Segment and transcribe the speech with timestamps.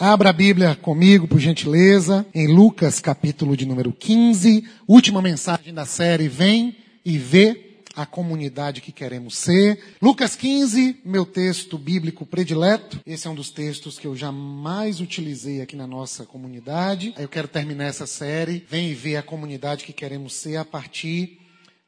[0.00, 5.84] Abra a Bíblia comigo, por gentileza, em Lucas, capítulo de número 15, última mensagem da
[5.84, 9.96] série Vem e Vê a comunidade que queremos ser.
[10.00, 13.00] Lucas 15, meu texto bíblico predileto.
[13.04, 17.12] Esse é um dos textos que eu jamais utilizei aqui na nossa comunidade.
[17.18, 21.40] Eu quero terminar essa série, Vem e Vê a comunidade que queremos ser, a partir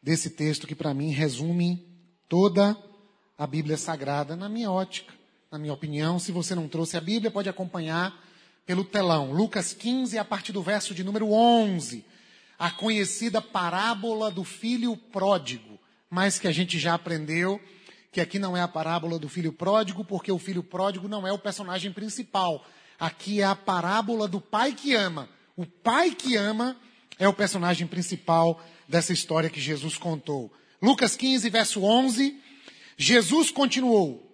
[0.02, 1.86] desse texto que para mim resume
[2.28, 2.76] toda
[3.38, 5.19] a Bíblia Sagrada na minha ótica
[5.50, 6.18] na minha opinião.
[6.18, 8.16] Se você não trouxe a Bíblia, pode acompanhar
[8.64, 9.32] pelo telão.
[9.32, 12.04] Lucas 15, a partir do verso de número 11.
[12.58, 15.80] A conhecida parábola do filho pródigo.
[16.08, 17.60] Mas que a gente já aprendeu
[18.12, 21.32] que aqui não é a parábola do filho pródigo, porque o filho pródigo não é
[21.32, 22.64] o personagem principal.
[22.98, 25.28] Aqui é a parábola do pai que ama.
[25.56, 26.76] O pai que ama
[27.18, 30.52] é o personagem principal dessa história que Jesus contou.
[30.82, 32.40] Lucas 15, verso 11.
[32.96, 34.29] Jesus continuou: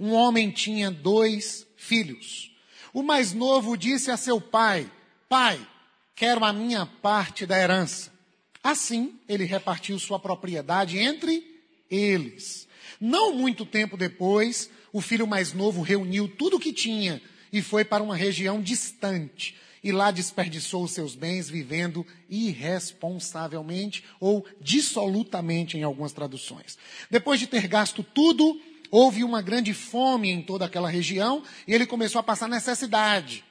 [0.00, 2.50] um homem tinha dois filhos.
[2.92, 4.90] O mais novo disse a seu pai:
[5.28, 5.60] Pai,
[6.16, 8.10] quero a minha parte da herança.
[8.64, 11.44] Assim, ele repartiu sua propriedade entre
[11.90, 12.66] eles.
[13.00, 17.20] Não muito tempo depois, o filho mais novo reuniu tudo o que tinha
[17.52, 19.56] e foi para uma região distante.
[19.82, 26.76] E lá desperdiçou os seus bens vivendo irresponsavelmente ou dissolutamente em algumas traduções.
[27.10, 28.60] Depois de ter gasto tudo,
[28.90, 33.44] houve uma grande fome em toda aquela região e ele começou a passar necessidade.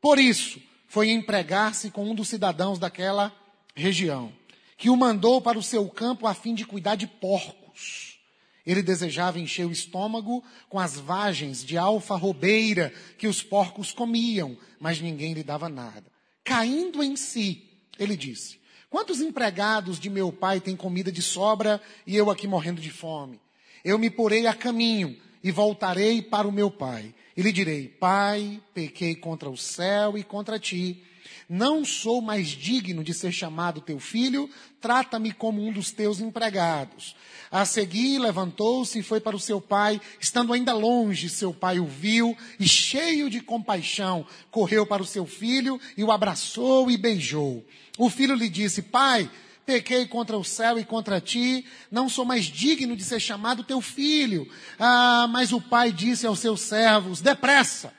[0.00, 3.34] Por isso, foi empregar-se com um dos cidadãos daquela
[3.74, 4.32] região,
[4.76, 8.18] que o mandou para o seu campo a fim de cuidar de porcos.
[8.66, 15.00] Ele desejava encher o estômago com as vagens de alfarrobeira que os porcos comiam, mas
[15.00, 16.06] ninguém lhe dava nada.
[16.42, 17.62] Caindo em si,
[17.98, 22.80] ele disse: Quantos empregados de meu pai têm comida de sobra e eu aqui morrendo
[22.80, 23.40] de fome?
[23.84, 27.14] Eu me porei a caminho e voltarei para o meu pai.
[27.36, 31.02] E lhe direi: Pai, pequei contra o céu e contra ti.
[31.48, 34.48] Não sou mais digno de ser chamado teu filho,
[34.80, 37.14] trata-me como um dos teus empregados.
[37.50, 40.00] A seguir, levantou-se e foi para o seu pai.
[40.18, 45.26] Estando ainda longe, seu pai o viu e, cheio de compaixão, correu para o seu
[45.26, 47.64] filho e o abraçou e beijou.
[47.98, 49.30] O filho lhe disse: Pai,
[49.64, 53.80] pequei contra o céu e contra ti, não sou mais digno de ser chamado teu
[53.80, 54.48] filho.
[54.78, 57.92] Ah, mas o pai disse aos seus servos: depressa,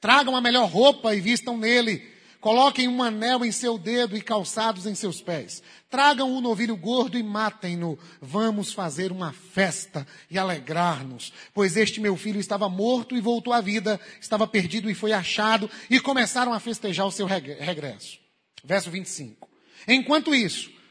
[0.00, 2.12] tragam a melhor roupa e vistam nele.
[2.42, 5.62] Coloquem um anel em seu dedo e calçados em seus pés.
[5.88, 7.96] Tragam o novilho gordo e matem-no.
[8.20, 11.32] Vamos fazer uma festa e alegrar-nos.
[11.54, 15.70] Pois este meu filho estava morto e voltou à vida, estava perdido e foi achado,
[15.88, 18.18] e começaram a festejar o seu regresso.
[18.64, 19.48] Verso 25.
[19.86, 20.68] Enquanto isso,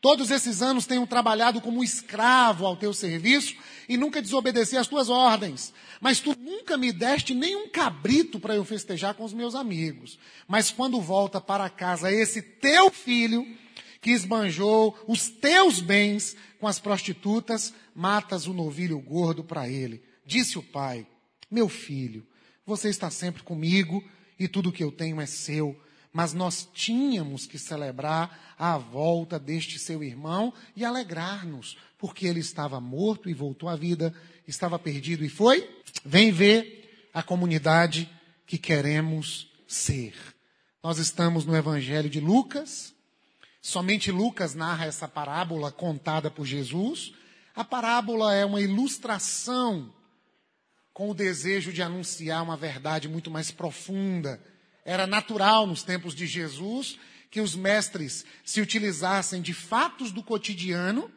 [0.00, 3.54] Todos esses anos tenho trabalhado como escravo ao teu serviço
[3.86, 5.74] e nunca desobedeci às tuas ordens.
[6.00, 10.18] Mas tu nunca me deste nenhum cabrito para eu festejar com os meus amigos.
[10.48, 13.46] Mas quando volta para casa esse teu filho,
[14.00, 20.02] que esbanjou os teus bens com as prostitutas, matas o novilho gordo para ele.
[20.24, 21.06] Disse o pai:
[21.50, 22.26] Meu filho,
[22.64, 24.02] você está sempre comigo
[24.38, 25.78] e tudo que eu tenho é seu
[26.12, 32.80] mas nós tínhamos que celebrar a volta deste seu irmão e alegrar-nos, porque ele estava
[32.80, 34.14] morto e voltou à vida,
[34.46, 35.68] estava perdido e foi.
[36.04, 38.10] Vem ver a comunidade
[38.46, 40.14] que queremos ser.
[40.82, 42.92] Nós estamos no Evangelho de Lucas.
[43.62, 47.12] Somente Lucas narra essa parábola contada por Jesus.
[47.54, 49.92] A parábola é uma ilustração
[50.92, 54.40] com o desejo de anunciar uma verdade muito mais profunda
[54.90, 56.98] era natural nos tempos de Jesus
[57.30, 61.08] que os mestres se utilizassem de fatos do cotidiano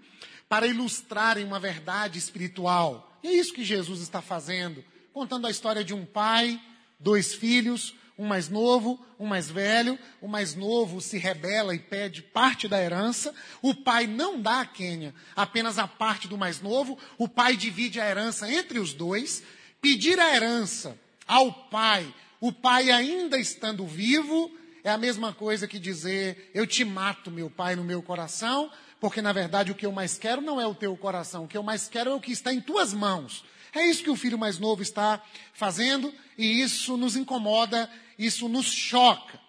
[0.47, 3.19] para ilustrarem uma verdade espiritual.
[3.23, 6.61] E é isso que Jesus está fazendo, contando a história de um pai,
[6.99, 9.97] dois filhos, um mais novo, um mais velho.
[10.21, 13.33] O mais novo se rebela e pede parte da herança.
[13.59, 16.95] O pai não dá a Quênia apenas a parte do mais novo.
[17.17, 19.41] O pai divide a herança entre os dois.
[19.81, 20.95] Pedir a herança
[21.25, 24.51] ao pai o pai ainda estando vivo,
[24.83, 28.69] é a mesma coisa que dizer: Eu te mato, meu pai, no meu coração,
[28.99, 31.57] porque na verdade o que eu mais quero não é o teu coração, o que
[31.57, 33.45] eu mais quero é o que está em tuas mãos.
[33.73, 35.23] É isso que o filho mais novo está
[35.53, 39.39] fazendo e isso nos incomoda, isso nos choca.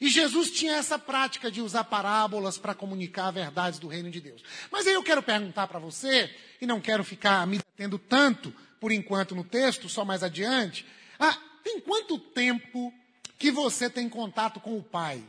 [0.00, 4.42] E Jesus tinha essa prática de usar parábolas para comunicar verdades do reino de Deus.
[4.72, 8.50] Mas aí eu quero perguntar para você, e não quero ficar me detendo tanto
[8.80, 10.86] por enquanto no texto, só mais adiante.
[11.18, 12.92] Ah, tem quanto tempo
[13.38, 15.22] que você tem contato com o Pai?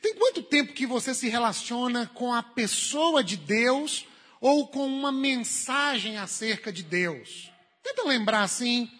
[0.00, 4.06] Tem quanto tempo que você se relaciona com a pessoa de Deus
[4.40, 7.50] ou com uma mensagem acerca de Deus?
[7.82, 8.90] Tenta lembrar assim,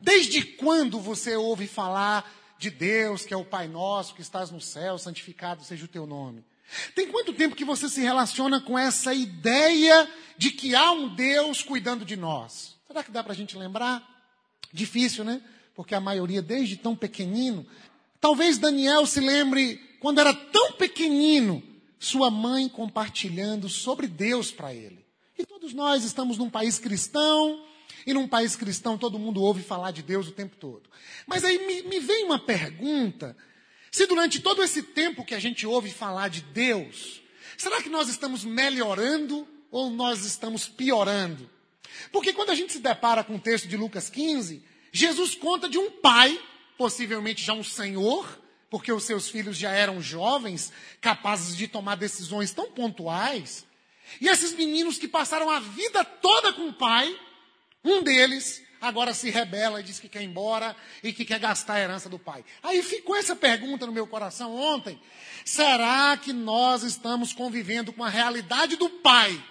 [0.00, 4.60] desde quando você ouve falar de Deus, que é o Pai nosso, que estás no
[4.60, 6.44] céu, santificado seja o teu nome?
[6.94, 10.08] Tem quanto tempo que você se relaciona com essa ideia
[10.38, 12.76] de que há um Deus cuidando de nós?
[12.86, 14.02] Será que dá para a gente lembrar?
[14.72, 15.42] Difícil, né?
[15.74, 17.66] Porque a maioria, desde tão pequenino.
[18.20, 21.62] Talvez Daniel se lembre, quando era tão pequenino,
[21.98, 25.04] sua mãe compartilhando sobre Deus para ele.
[25.38, 27.64] E todos nós estamos num país cristão,
[28.06, 30.88] e num país cristão todo mundo ouve falar de Deus o tempo todo.
[31.26, 33.36] Mas aí me, me vem uma pergunta:
[33.90, 37.22] se durante todo esse tempo que a gente ouve falar de Deus,
[37.56, 41.48] será que nós estamos melhorando ou nós estamos piorando?
[42.10, 44.62] Porque quando a gente se depara com o texto de Lucas 15,
[44.92, 46.38] Jesus conta de um pai,
[46.76, 52.52] possivelmente já um senhor, porque os seus filhos já eram jovens, capazes de tomar decisões
[52.52, 53.66] tão pontuais.
[54.20, 57.18] E esses meninos que passaram a vida toda com o pai,
[57.84, 61.74] um deles agora se rebela e diz que quer ir embora e que quer gastar
[61.74, 62.44] a herança do pai.
[62.62, 65.00] Aí ficou essa pergunta no meu coração ontem:
[65.44, 69.42] será que nós estamos convivendo com a realidade do pai?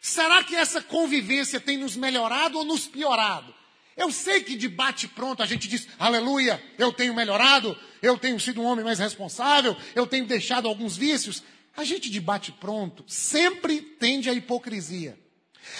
[0.00, 3.53] Será que essa convivência tem nos melhorado ou nos piorado?
[3.96, 8.38] Eu sei que de bate pronto a gente diz, aleluia, eu tenho melhorado, eu tenho
[8.40, 11.42] sido um homem mais responsável, eu tenho deixado alguns vícios.
[11.76, 15.18] A gente de bate pronto sempre tende à hipocrisia.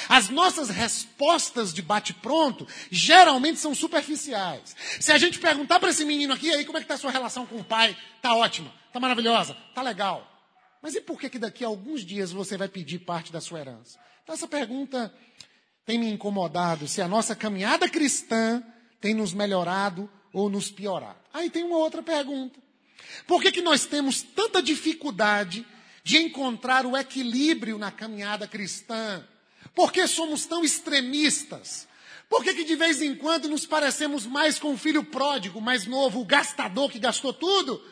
[0.08, 4.74] As nossas respostas de bate-pronto geralmente são superficiais.
[5.00, 7.10] Se a gente perguntar para esse menino aqui, aí como é que está a sua
[7.10, 7.96] relação com o pai?
[8.16, 10.30] Está ótima, está maravilhosa, está legal.
[10.82, 13.60] Mas e por que, que daqui a alguns dias você vai pedir parte da sua
[13.60, 13.98] herança?
[14.22, 15.12] Então essa pergunta
[15.84, 18.62] tem me incomodado, se a nossa caminhada cristã
[19.00, 21.18] tem nos melhorado ou nos piorado.
[21.32, 22.58] Aí tem uma outra pergunta.
[23.26, 25.64] Por que, que nós temos tanta dificuldade
[26.02, 29.26] de encontrar o equilíbrio na caminhada cristã?
[29.74, 31.86] Por que somos tão extremistas?
[32.28, 35.86] Por que, que de vez em quando nos parecemos mais com o filho pródigo, mais
[35.86, 37.82] novo, o gastador que gastou tudo?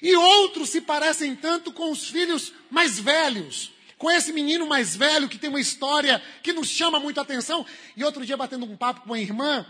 [0.00, 5.28] E outros se parecem tanto com os filhos mais velhos, com esse menino mais velho
[5.28, 7.64] que tem uma história que nos chama muito a atenção.
[7.96, 9.64] E outro dia, batendo um papo com a irmã,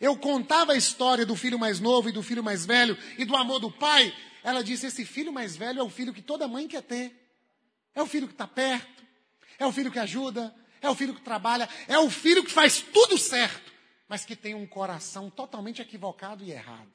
[0.00, 3.36] eu contava a história do filho mais novo e do filho mais velho e do
[3.36, 4.12] amor do pai.
[4.42, 7.14] Ela disse: Esse filho mais velho é o filho que toda mãe quer ter.
[7.94, 9.04] É o filho que está perto,
[9.56, 10.52] é o filho que ajuda,
[10.82, 13.72] é o filho que trabalha, é o filho que faz tudo certo,
[14.08, 16.92] mas que tem um coração totalmente equivocado e errado.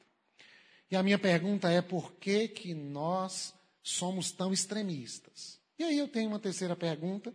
[0.90, 5.61] E a minha pergunta é: por que, que nós somos tão extremistas?
[5.78, 7.34] E aí eu tenho uma terceira pergunta.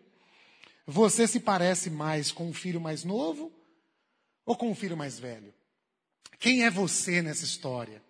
[0.86, 3.51] Você se parece mais com o filho mais novo
[4.45, 5.54] ou com o filho mais velho?
[6.39, 8.01] Quem é você nessa história?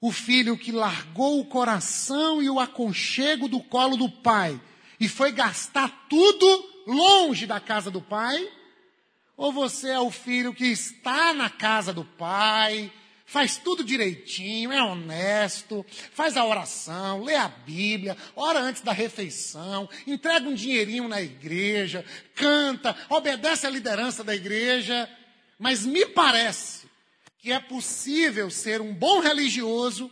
[0.00, 4.60] O filho que largou o coração e o aconchego do colo do pai
[4.98, 6.46] e foi gastar tudo
[6.86, 8.50] longe da casa do pai?
[9.36, 12.92] Ou você é o filho que está na casa do pai,
[13.24, 19.88] faz tudo direitinho, é honesto, faz a oração, lê a Bíblia, ora antes da refeição,
[20.06, 22.04] entrega um dinheirinho na igreja,
[22.34, 25.08] canta, obedece à liderança da igreja,
[25.58, 26.86] mas me parece
[27.38, 30.10] que é possível ser um bom religioso,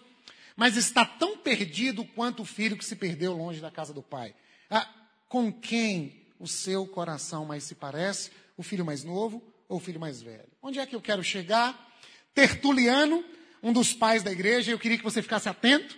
[0.57, 4.35] mas está tão perdido quanto o filho que se perdeu longe da casa do pai.
[4.71, 4.89] Ah,
[5.29, 9.99] com quem o seu coração mais se parece, o filho mais novo ou o filho
[10.01, 10.49] mais velho.
[10.63, 11.92] Onde é que eu quero chegar?
[12.35, 13.25] Tertuliano,
[13.63, 15.97] um dos pais da igreja, eu queria que você ficasse atento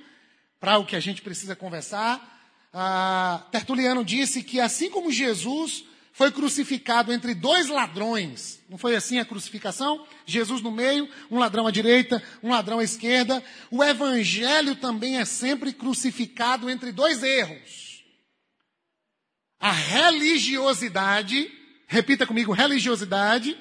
[0.61, 2.21] para o que a gente precisa conversar.
[2.73, 9.19] Ah, Tertuliano disse que assim como Jesus foi crucificado entre dois ladrões, não foi assim
[9.19, 10.07] a crucificação?
[10.25, 13.43] Jesus no meio, um ladrão à direita, um ladrão à esquerda.
[13.71, 17.95] O evangelho também é sempre crucificado entre dois erros
[19.65, 21.51] a religiosidade,
[21.87, 23.57] repita comigo, religiosidade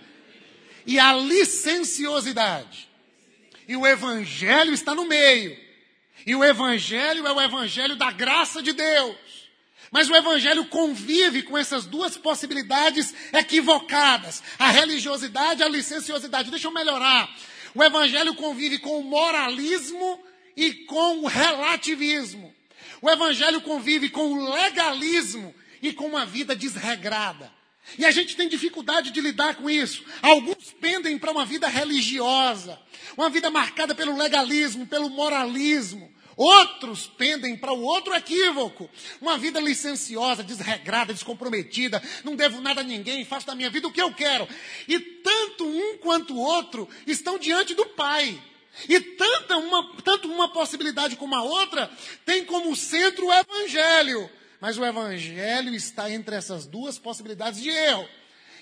[0.85, 2.89] e a licenciosidade.
[3.67, 5.57] E o evangelho está no meio.
[6.25, 9.15] E o evangelho é o evangelho da graça de Deus.
[9.91, 16.49] Mas o evangelho convive com essas duas possibilidades equivocadas: a religiosidade e a licenciosidade.
[16.49, 17.29] Deixa eu melhorar.
[17.75, 20.19] O evangelho convive com o moralismo
[20.57, 22.53] e com o relativismo.
[23.03, 27.51] O evangelho convive com o legalismo e com uma vida desregrada.
[27.97, 30.03] E a gente tem dificuldade de lidar com isso.
[30.21, 32.79] Alguns pendem para uma vida religiosa,
[33.17, 36.11] uma vida marcada pelo legalismo, pelo moralismo.
[36.35, 38.89] Outros pendem para o outro equívoco.
[39.21, 42.01] Uma vida licenciosa, desregrada, descomprometida.
[42.23, 44.47] Não devo nada a ninguém, faço da minha vida o que eu quero.
[44.87, 48.41] E tanto um quanto o outro estão diante do Pai.
[48.89, 51.91] E tanto uma, tanto uma possibilidade como a outra
[52.25, 54.29] tem como centro o Evangelho.
[54.63, 58.07] Mas o Evangelho está entre essas duas possibilidades de erro.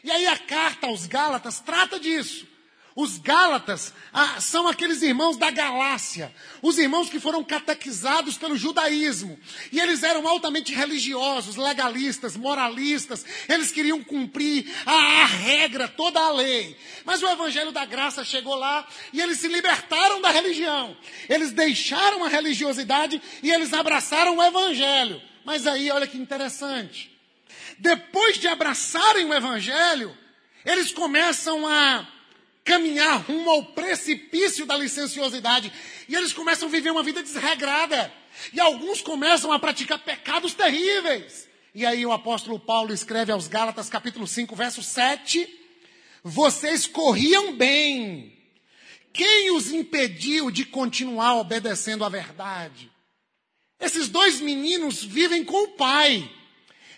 [0.04, 2.48] E aí a carta aos Gálatas trata disso.
[2.96, 9.40] Os Gálatas ah, são aqueles irmãos da Galácia, os irmãos que foram catequizados pelo judaísmo.
[9.72, 13.24] E eles eram altamente religiosos, legalistas, moralistas.
[13.48, 16.76] Eles queriam cumprir a, a regra, toda a lei.
[17.06, 20.98] Mas o Evangelho da Graça chegou lá e eles se libertaram da religião.
[21.30, 25.30] Eles deixaram a religiosidade e eles abraçaram o Evangelho.
[25.44, 27.12] Mas aí, olha que interessante.
[27.78, 30.16] Depois de abraçarem o Evangelho,
[30.66, 32.08] eles começam a
[32.64, 35.72] caminhar rumo ao precipício da licenciosidade.
[36.08, 38.12] E eles começam a viver uma vida desregrada.
[38.54, 41.50] E alguns começam a praticar pecados terríveis.
[41.74, 45.48] E aí o apóstolo Paulo escreve aos Gálatas, capítulo 5, verso 7:
[46.24, 48.38] Vocês corriam bem.
[49.14, 52.92] Quem os impediu de continuar obedecendo à verdade?
[53.82, 56.30] Esses dois meninos vivem com o pai.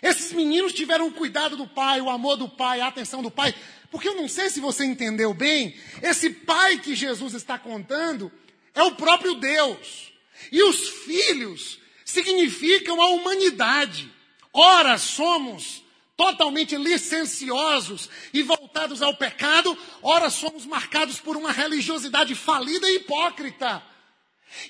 [0.02, 3.54] Esses meninos tiveram o cuidado do pai, o amor do pai, a atenção do pai.
[3.90, 8.30] Porque eu não sei se você entendeu bem, esse pai que Jesus está contando
[8.74, 10.12] é o próprio Deus.
[10.52, 14.12] E os filhos significam a humanidade.
[14.52, 15.82] Ora, somos
[16.16, 23.82] totalmente licenciosos e voltados ao pecado, ora, somos marcados por uma religiosidade falida e hipócrita.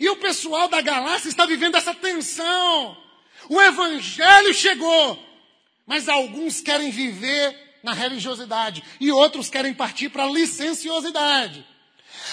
[0.01, 2.97] E o pessoal da Galácia está vivendo essa tensão.
[3.49, 5.19] O evangelho chegou,
[5.87, 11.65] mas alguns querem viver na religiosidade e outros querem partir para a licenciosidade.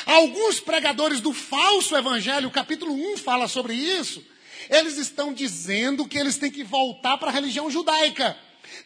[0.06, 4.26] Alguns pregadores do falso evangelho, capítulo 1 fala sobre isso,
[4.70, 8.38] eles estão dizendo que eles têm que voltar para a religião judaica,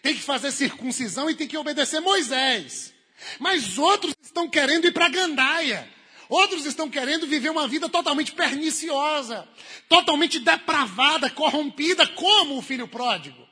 [0.02, 2.94] tem que fazer circuncisão e tem que obedecer Moisés.
[3.40, 5.95] Mas outros estão querendo ir para a gandaia.
[6.28, 9.48] Outros estão querendo viver uma vida totalmente perniciosa,
[9.88, 13.46] totalmente depravada, corrompida, como o filho pródigo.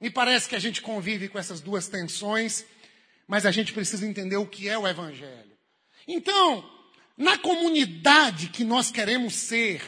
[0.00, 2.64] Me parece que a gente convive com essas duas tensões,
[3.28, 5.56] mas a gente precisa entender o que é o Evangelho.
[6.08, 6.68] Então,
[7.16, 9.82] na comunidade que nós queremos ser,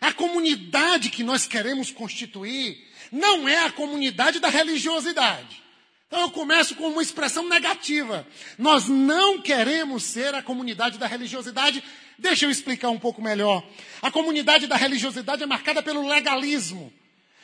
[0.00, 2.82] a comunidade que nós queremos constituir,
[3.12, 5.62] não é a comunidade da religiosidade.
[6.08, 8.26] Então eu começo com uma expressão negativa.
[8.58, 11.84] Nós não queremos ser a comunidade da religiosidade.
[12.18, 13.64] Deixa eu explicar um pouco melhor.
[14.02, 16.92] A comunidade da religiosidade é marcada pelo legalismo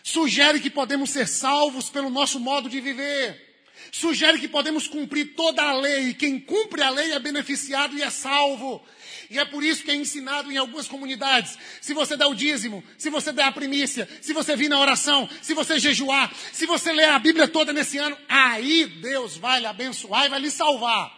[0.05, 3.43] sugere que podemos ser salvos pelo nosso modo de viver.
[3.91, 6.13] Sugere que podemos cumprir toda a lei.
[6.13, 8.85] Quem cumpre a lei é beneficiado e é salvo.
[9.35, 11.59] E é por isso que é ensinado em algumas comunidades.
[11.81, 15.29] Se você der o dízimo, se você der a primícia, se você vir na oração,
[15.43, 19.67] se você jejuar, se você ler a Bíblia toda nesse ano, aí Deus vai lhe
[19.67, 21.13] abençoar e vai lhe salvar.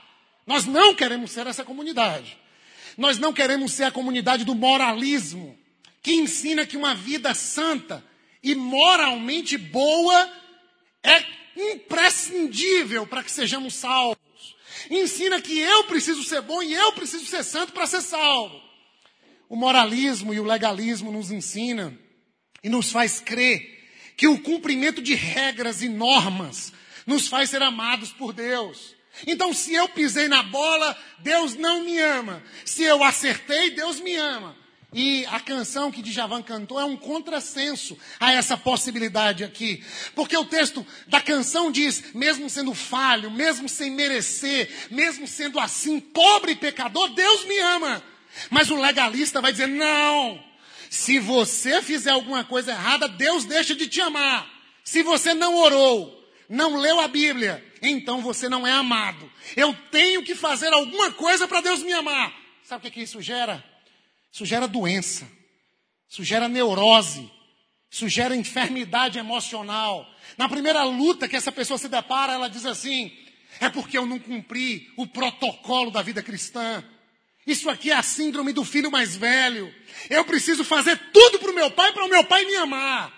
[0.46, 2.38] Nós não queremos ser essa comunidade.
[2.96, 5.58] Nós não queremos ser a comunidade do moralismo,
[6.02, 8.02] que ensina que uma vida santa
[8.42, 10.32] e moralmente boa
[11.02, 11.23] é
[11.54, 14.25] imprescindível para que sejamos salvos.
[14.90, 18.61] Ensina que eu preciso ser bom e eu preciso ser santo para ser salvo.
[19.49, 21.97] O moralismo e o legalismo nos ensinam
[22.62, 23.75] e nos faz crer
[24.16, 26.73] que o cumprimento de regras e normas
[27.07, 28.95] nos faz ser amados por Deus.
[29.26, 32.43] Então, se eu pisei na bola, Deus não me ama.
[32.64, 34.57] Se eu acertei, Deus me ama.
[34.93, 39.85] E a canção que Djavan cantou é um contrassenso a essa possibilidade aqui.
[40.14, 45.99] Porque o texto da canção diz: mesmo sendo falho, mesmo sem merecer, mesmo sendo assim,
[45.99, 48.02] pobre e pecador, Deus me ama.
[48.49, 50.43] Mas o legalista vai dizer: não.
[50.88, 54.49] Se você fizer alguma coisa errada, Deus deixa de te amar.
[54.85, 59.31] Se você não orou, não leu a Bíblia, então você não é amado.
[59.57, 62.33] Eu tenho que fazer alguma coisa para Deus me amar.
[62.62, 63.64] Sabe o que, que isso gera?
[64.37, 65.26] Isso gera doença,
[66.07, 67.33] isso gera neurose,
[67.90, 70.07] isso gera enfermidade emocional.
[70.37, 73.11] Na primeira luta que essa pessoa se depara, ela diz assim:
[73.61, 76.85] é porque eu não cumpri o protocolo da vida cristã.
[77.47, 79.75] Isso aqui é a síndrome do filho mais velho.
[80.11, 83.11] Eu preciso fazer tudo para o meu pai para o meu pai me amar.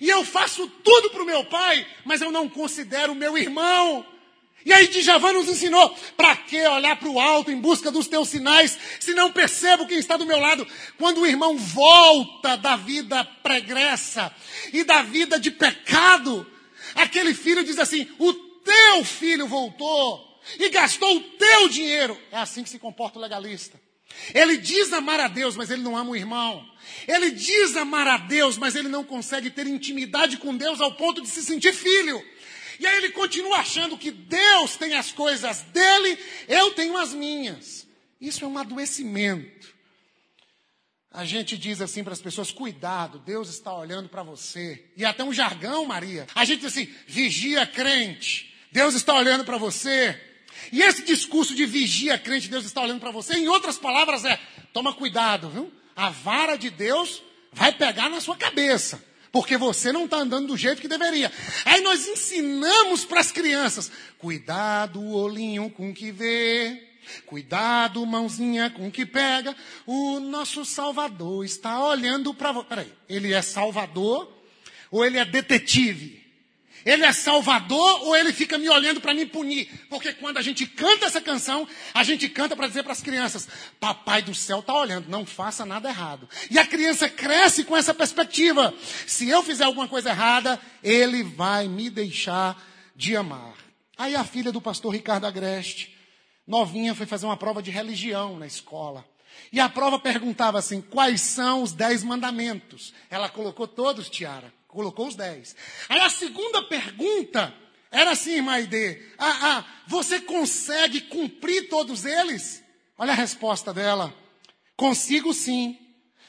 [0.00, 4.06] E eu faço tudo para o meu pai, mas eu não considero meu irmão.
[4.64, 8.28] E aí Djavan nos ensinou, para que olhar para o alto em busca dos teus
[8.30, 10.66] sinais, se não percebo quem está do meu lado?
[10.96, 14.34] Quando o irmão volta da vida pregressa
[14.72, 16.50] e da vida de pecado,
[16.94, 22.18] aquele filho diz assim, o teu filho voltou e gastou o teu dinheiro.
[22.32, 23.78] É assim que se comporta o legalista.
[24.32, 26.64] Ele diz amar a Deus, mas ele não ama o irmão.
[27.06, 31.20] Ele diz amar a Deus, mas ele não consegue ter intimidade com Deus ao ponto
[31.20, 32.24] de se sentir filho.
[32.78, 37.86] E aí ele continua achando que Deus tem as coisas dele, eu tenho as minhas.
[38.20, 39.74] Isso é um adoecimento.
[41.10, 44.84] A gente diz assim para as pessoas: cuidado, Deus está olhando para você.
[44.96, 46.26] E até um jargão, Maria.
[46.34, 50.20] A gente diz assim: vigia crente, Deus está olhando para você.
[50.72, 54.40] E esse discurso de vigia crente, Deus está olhando para você, em outras palavras, é:
[54.72, 55.72] toma cuidado, viu?
[55.94, 60.56] A vara de Deus vai pegar na sua cabeça porque você não está andando do
[60.56, 61.30] jeito que deveria.
[61.64, 66.80] Aí nós ensinamos para as crianças: cuidado, olhinho com que vê,
[67.26, 69.56] cuidado, mãozinha com que pega.
[69.84, 72.68] O nosso Salvador está olhando para você.
[72.68, 74.32] Peraí, ele é Salvador
[74.88, 76.23] ou ele é detetive?
[76.84, 79.68] Ele é salvador ou ele fica me olhando para me punir?
[79.88, 83.48] Porque quando a gente canta essa canção, a gente canta para dizer para as crianças:
[83.80, 86.28] Papai do céu está olhando, não faça nada errado.
[86.50, 88.74] E a criança cresce com essa perspectiva:
[89.06, 92.62] se eu fizer alguma coisa errada, ele vai me deixar
[92.94, 93.54] de amar.
[93.96, 95.96] Aí a filha do pastor Ricardo Agreste,
[96.46, 99.04] novinha, foi fazer uma prova de religião na escola.
[99.52, 102.92] E a prova perguntava assim: quais são os dez mandamentos?
[103.08, 104.52] Ela colocou todos, Tiara.
[104.74, 105.54] Colocou os dez.
[105.88, 107.54] Aí a segunda pergunta
[107.92, 112.60] era assim, irmã Aide, ah, ah, você consegue cumprir todos eles?
[112.98, 114.12] Olha a resposta dela.
[114.76, 115.78] Consigo sim,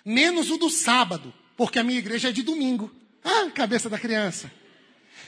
[0.06, 2.94] menos o do sábado, porque a minha igreja é de domingo.
[3.24, 4.52] Ah, cabeça da criança.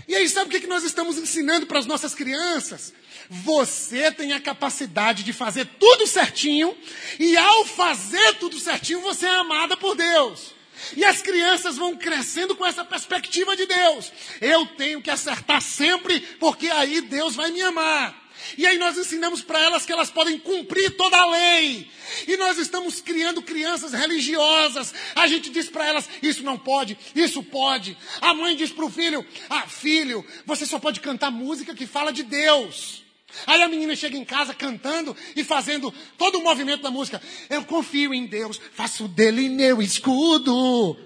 [0.07, 2.93] E aí, sabe o que nós estamos ensinando para as nossas crianças?
[3.31, 6.77] Você tem a capacidade de fazer tudo certinho,
[7.19, 10.55] e ao fazer tudo certinho, você é amada por Deus.
[10.95, 14.11] E as crianças vão crescendo com essa perspectiva de Deus.
[14.41, 18.27] Eu tenho que acertar sempre, porque aí Deus vai me amar.
[18.57, 21.89] E aí nós ensinamos para elas que elas podem cumprir toda a lei.
[22.27, 24.93] E nós estamos criando crianças religiosas.
[25.15, 27.97] A gente diz para elas: isso não pode, isso pode.
[28.21, 32.11] A mãe diz para o filho: ah, filho, você só pode cantar música que fala
[32.13, 33.06] de Deus.
[33.45, 37.21] Aí a menina chega em casa cantando e fazendo todo o movimento da música.
[37.49, 40.97] Eu confio em Deus, faço dele meu escudo.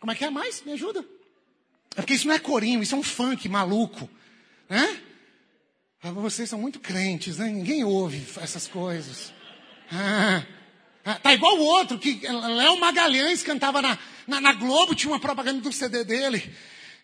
[0.00, 0.62] Como é que é mais?
[0.62, 1.04] Me ajuda.
[1.96, 4.08] É porque isso não é corinho, isso é um funk maluco.
[4.68, 5.00] Né?
[6.02, 7.46] Ah, vocês são muito crentes, né?
[7.46, 9.32] Ninguém ouve essas coisas.
[9.90, 10.44] Ah,
[11.04, 15.18] ah tá igual o outro, que Léo Magalhães cantava na, na, na Globo, tinha uma
[15.18, 16.54] propaganda do CD dele.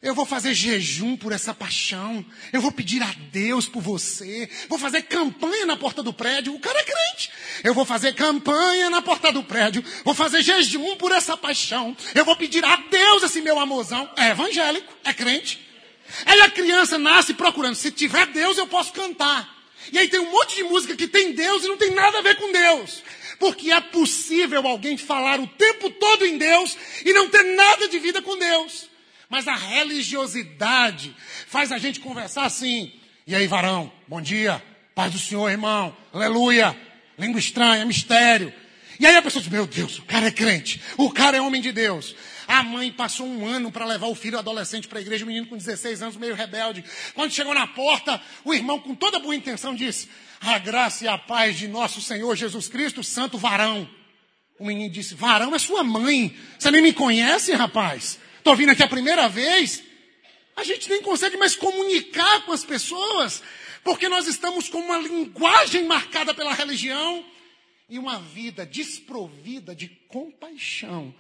[0.05, 2.23] Eu vou fazer jejum por essa paixão.
[2.53, 4.51] Eu vou pedir a Deus por você.
[4.69, 6.55] Vou fazer campanha na porta do prédio.
[6.55, 7.31] O cara é crente.
[7.64, 9.83] Eu vou fazer campanha na porta do prédio.
[10.05, 11.97] Vou fazer jejum por essa paixão.
[12.14, 14.07] Eu vou pedir a Deus esse meu amorzão.
[14.14, 15.67] É evangélico, é crente.
[16.27, 17.75] Aí a criança nasce procurando.
[17.75, 19.57] Se tiver Deus, eu posso cantar.
[19.90, 22.23] E aí tem um monte de música que tem Deus e não tem nada a
[22.23, 23.03] ver com Deus.
[23.38, 27.99] Porque é possível alguém falar o tempo todo em Deus e não ter nada de
[27.99, 28.93] vida com Deus.
[29.28, 31.14] Mas a religiosidade
[31.46, 32.92] faz a gente conversar assim.
[33.26, 34.62] E aí, varão, bom dia.
[34.94, 35.96] Paz do Senhor, irmão.
[36.12, 36.76] Aleluia.
[37.18, 38.52] Língua estranha, mistério.
[38.98, 40.80] E aí a pessoa diz: Meu Deus, o cara é crente.
[40.96, 42.14] O cara é homem de Deus.
[42.46, 45.46] A mãe passou um ano para levar o filho adolescente para a igreja, o menino
[45.46, 46.84] com 16 anos, meio rebelde.
[47.14, 50.08] Quando chegou na porta, o irmão, com toda boa intenção, disse:
[50.40, 53.88] A graça e a paz de nosso Senhor Jesus Cristo, santo varão.
[54.58, 56.37] O menino disse: Varão é sua mãe.
[56.58, 58.18] Você nem me conhece, rapaz?
[58.44, 59.83] Estou vindo aqui a primeira vez.
[60.54, 63.42] A gente nem consegue mais comunicar com as pessoas,
[63.83, 67.24] porque nós estamos com uma linguagem marcada pela religião
[67.88, 71.14] e uma vida desprovida de compaixão.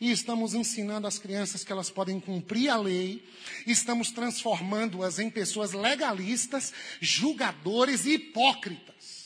[0.00, 3.24] E estamos ensinando as crianças que elas podem cumprir a lei,
[3.68, 9.23] estamos transformando-as em pessoas legalistas, julgadores e hipócritas.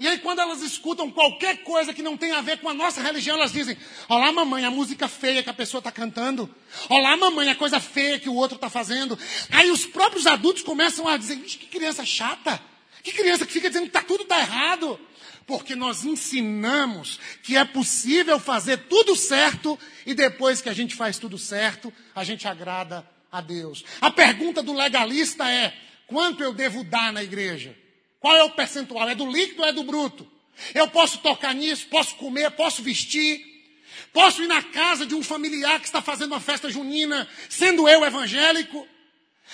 [0.00, 3.02] E aí, quando elas escutam qualquer coisa que não tem a ver com a nossa
[3.02, 3.76] religião, elas dizem:
[4.08, 6.48] Olá, mamãe, a música feia que a pessoa está cantando.
[6.88, 9.18] Olá, mamãe, a coisa feia que o outro está fazendo.
[9.50, 12.62] Aí os próprios adultos começam a dizer: que criança chata.
[13.02, 15.00] Que criança que fica dizendo que tá, tudo está errado.
[15.44, 21.18] Porque nós ensinamos que é possível fazer tudo certo e depois que a gente faz
[21.18, 23.84] tudo certo, a gente agrada a Deus.
[24.00, 27.74] A pergunta do legalista é: quanto eu devo dar na igreja?
[28.20, 29.08] Qual é o percentual?
[29.08, 30.26] É do líquido ou é do bruto?
[30.74, 33.44] Eu posso tocar nisso, posso comer, posso vestir,
[34.12, 38.04] posso ir na casa de um familiar que está fazendo uma festa junina, sendo eu
[38.04, 38.86] evangélico.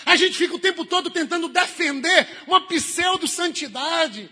[0.06, 4.30] A gente fica o tempo todo tentando defender uma pseudo-santidade.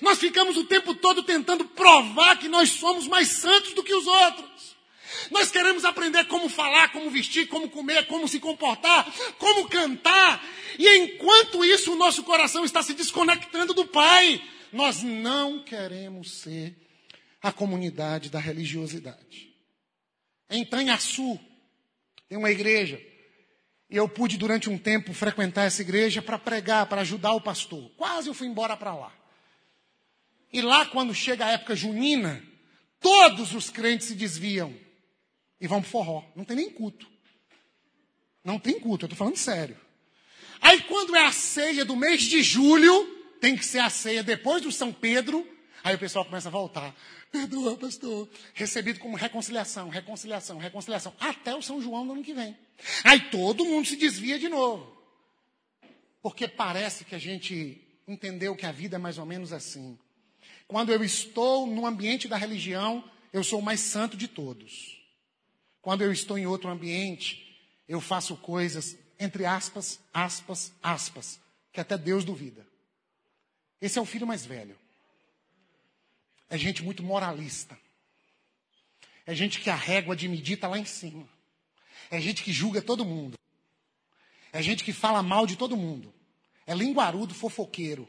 [0.00, 4.06] Nós ficamos o tempo todo tentando provar que nós somos mais santos do que os
[4.06, 4.47] outros.
[5.30, 9.06] Nós queremos aprender como falar, como vestir, como comer, como se comportar,
[9.38, 10.44] como cantar.
[10.78, 14.42] E enquanto isso, o nosso coração está se desconectando do Pai.
[14.72, 16.76] Nós não queremos ser
[17.42, 19.54] a comunidade da religiosidade.
[20.50, 21.38] Em Tanhaçu,
[22.28, 23.00] tem uma igreja.
[23.90, 27.90] E eu pude, durante um tempo, frequentar essa igreja para pregar, para ajudar o pastor.
[27.96, 29.12] Quase eu fui embora para lá.
[30.52, 32.42] E lá, quando chega a época junina,
[33.00, 34.74] todos os crentes se desviam
[35.60, 36.24] e vão para forró.
[36.34, 37.06] Não tem nem culto.
[38.44, 39.76] Não tem culto, eu estou falando sério.
[40.60, 43.04] Aí, quando é a ceia do mês de julho,
[43.40, 45.46] tem que ser a ceia depois do São Pedro,
[45.84, 46.94] aí o pessoal começa a voltar.
[47.30, 48.28] Perdoa, pastor.
[48.54, 51.14] Recebido como reconciliação, reconciliação, reconciliação.
[51.20, 52.56] Até o São João do ano que vem.
[53.04, 54.96] Aí todo mundo se desvia de novo.
[56.22, 59.98] Porque parece que a gente entendeu que a vida é mais ou menos assim.
[60.66, 64.98] Quando eu estou no ambiente da religião, eu sou o mais santo de todos.
[65.88, 71.40] Quando eu estou em outro ambiente, eu faço coisas, entre aspas, aspas, aspas,
[71.72, 72.66] que até Deus duvida.
[73.80, 74.78] Esse é o filho mais velho.
[76.50, 77.74] É gente muito moralista.
[79.24, 81.26] É gente que a régua de medir está lá em cima.
[82.10, 83.38] É gente que julga todo mundo.
[84.52, 86.12] É gente que fala mal de todo mundo.
[86.66, 88.06] É linguarudo, fofoqueiro.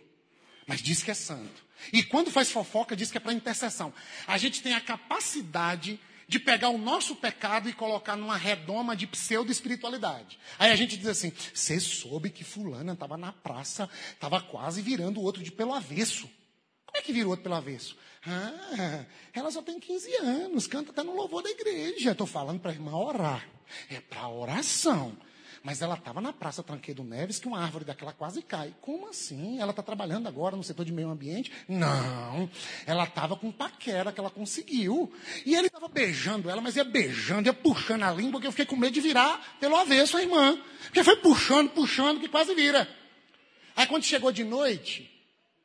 [0.68, 1.66] Mas diz que é santo.
[1.94, 3.94] E quando faz fofoca, diz que é para intercessão.
[4.28, 5.98] A gente tem a capacidade
[6.30, 10.38] de pegar o nosso pecado e colocar numa redoma de pseudo-espiritualidade.
[10.60, 15.20] Aí a gente diz assim: você soube que fulana estava na praça, estava quase virando
[15.20, 16.30] o outro de pelo avesso.
[16.86, 17.98] Como é que vira o outro pelo avesso?
[18.24, 22.12] Ah, ela só tem 15 anos, canta até no louvor da igreja.
[22.12, 23.50] Estou falando para a irmã orar.
[23.90, 25.18] É para oração.
[25.64, 28.74] Mas ela estava na Praça Tranquedo Neves, que uma árvore daquela quase cai.
[28.82, 29.60] Como assim?
[29.60, 31.52] Ela está trabalhando agora no setor de meio ambiente?
[31.68, 32.50] Não.
[32.86, 35.12] Ela estava com paquera que ela conseguiu.
[35.46, 38.66] E ele estava beijando ela, mas ia beijando, ia puxando a língua, que eu fiquei
[38.66, 40.58] com medo de virar pelo avesso a irmã.
[40.84, 42.88] Porque foi puxando, puxando, que quase vira.
[43.76, 45.10] Aí quando chegou de noite,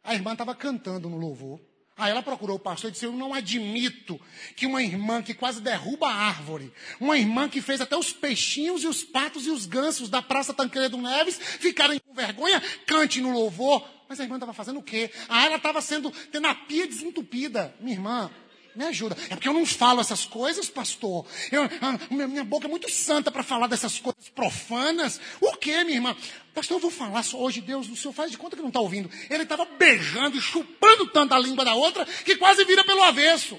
[0.02, 1.60] a irmã estava cantando no louvor.
[1.96, 4.20] Aí ela procurou o pastor e disse: Eu não admito
[4.56, 8.82] que uma irmã que quase derruba a árvore, uma irmã que fez até os peixinhos
[8.82, 13.32] e os patos e os gansos da Praça Tancredo Neves ficarem com vergonha, cante no
[13.32, 13.88] louvor.
[14.08, 15.10] Mas a irmã estava fazendo o quê?
[15.28, 17.74] Ah, ela estava sendo, tendo a pia desentupida.
[17.80, 18.30] Minha irmã,
[18.74, 19.16] me ajuda.
[19.30, 21.26] É porque eu não falo essas coisas, pastor.
[21.50, 25.20] Eu, a, minha boca é muito santa para falar dessas coisas profanas.
[25.40, 26.16] O que, minha irmã?
[26.54, 28.80] Pastor, eu vou falar só hoje, Deus, o senhor faz de conta que não está
[28.80, 29.10] ouvindo.
[29.30, 33.58] Ele estava beijando e chupando tanto a língua da outra que quase vira pelo avesso.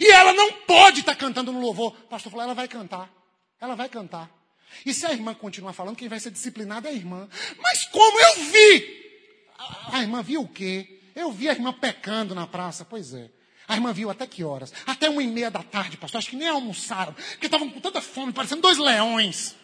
[0.00, 1.94] E ela não pode estar tá cantando no louvor.
[2.04, 3.10] O pastor falou, ela vai cantar.
[3.60, 4.30] Ela vai cantar.
[4.84, 7.28] E se a irmã continuar falando, quem vai ser disciplinada é a irmã.
[7.60, 9.04] Mas como eu vi?
[9.92, 11.00] A irmã viu o quê?
[11.14, 12.84] Eu vi a irmã pecando na praça.
[12.84, 13.30] Pois é.
[13.66, 14.72] A irmã viu até que horas?
[14.86, 16.18] Até uma e meia da tarde, pastor.
[16.18, 19.54] Acho que nem almoçaram, porque estavam com tanta fome, parecendo dois leões.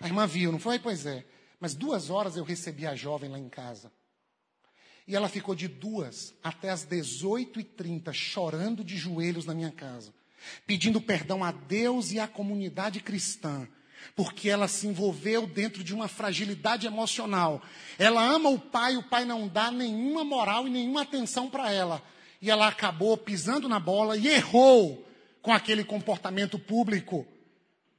[0.00, 0.78] A irmã viu, não foi?
[0.78, 1.24] Pois é.
[1.58, 3.90] Mas duas horas eu recebi a jovem lá em casa.
[5.06, 10.14] E ela ficou de duas até as 18h30 chorando de joelhos na minha casa,
[10.66, 13.68] pedindo perdão a Deus e à comunidade cristã,
[14.16, 17.62] porque ela se envolveu dentro de uma fragilidade emocional.
[17.98, 22.02] Ela ama o pai, o pai não dá nenhuma moral e nenhuma atenção para ela
[22.44, 25.02] e ela acabou pisando na bola e errou
[25.40, 27.26] com aquele comportamento público.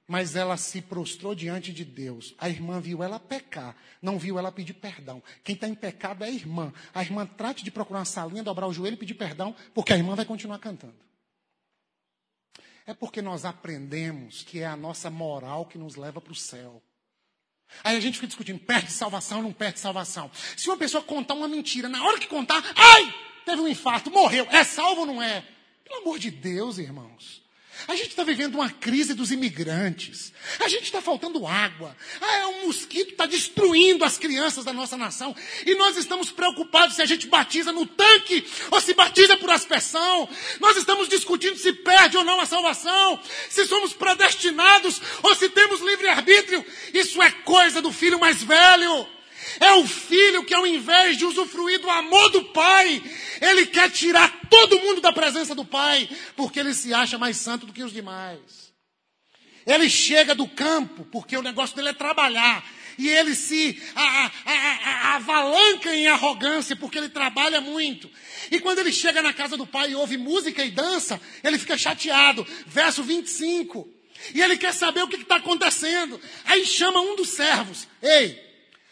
[0.08, 2.36] Mas ela se prostrou diante de Deus.
[2.38, 5.24] A irmã viu ela pecar, não viu ela pedir perdão.
[5.44, 6.72] Quem está em pecado é a irmã.
[6.94, 9.98] A irmã trate de procurar uma salinha, dobrar o joelho e pedir perdão, porque a
[9.98, 10.94] irmã vai continuar cantando.
[12.86, 16.84] É porque nós aprendemos que é a nossa moral que nos leva para o céu.
[17.84, 20.30] Aí a gente fica discutindo, perde salvação ou não perde salvação.
[20.56, 24.48] Se uma pessoa contar uma mentira, na hora que contar, ai, teve um infarto, morreu.
[24.52, 25.44] É salvo ou não é?
[25.84, 27.46] Pelo amor de Deus, irmãos.
[27.88, 30.34] A gente está vivendo uma crise dos imigrantes.
[30.60, 31.96] A gente está faltando água.
[32.22, 35.36] Ah, é um mosquito está destruindo as crianças da nossa nação.
[35.66, 40.28] E nós estamos preocupados se a gente batiza no tanque ou se batiza por aspersão.
[40.60, 43.20] Nós estamos discutindo se perde ou não a salvação.
[43.50, 46.66] Se somos predestinados ou se temos livre-arbítrio.
[46.94, 49.15] Isso é coisa do filho mais velho.
[49.60, 53.02] É o filho que, ao invés de usufruir do amor do pai,
[53.42, 57.66] ele quer tirar todo mundo da presença do pai, porque ele se acha mais santo
[57.66, 58.74] do que os demais.
[59.66, 62.64] Ele chega do campo, porque o negócio dele é trabalhar.
[62.98, 68.10] E ele se a, a, a, avalanca em arrogância, porque ele trabalha muito.
[68.50, 71.78] E quando ele chega na casa do pai e ouve música e dança, ele fica
[71.78, 72.46] chateado.
[72.66, 73.90] Verso 25.
[74.34, 76.20] E ele quer saber o que está acontecendo.
[76.46, 77.88] Aí chama um dos servos.
[78.02, 78.40] Ei,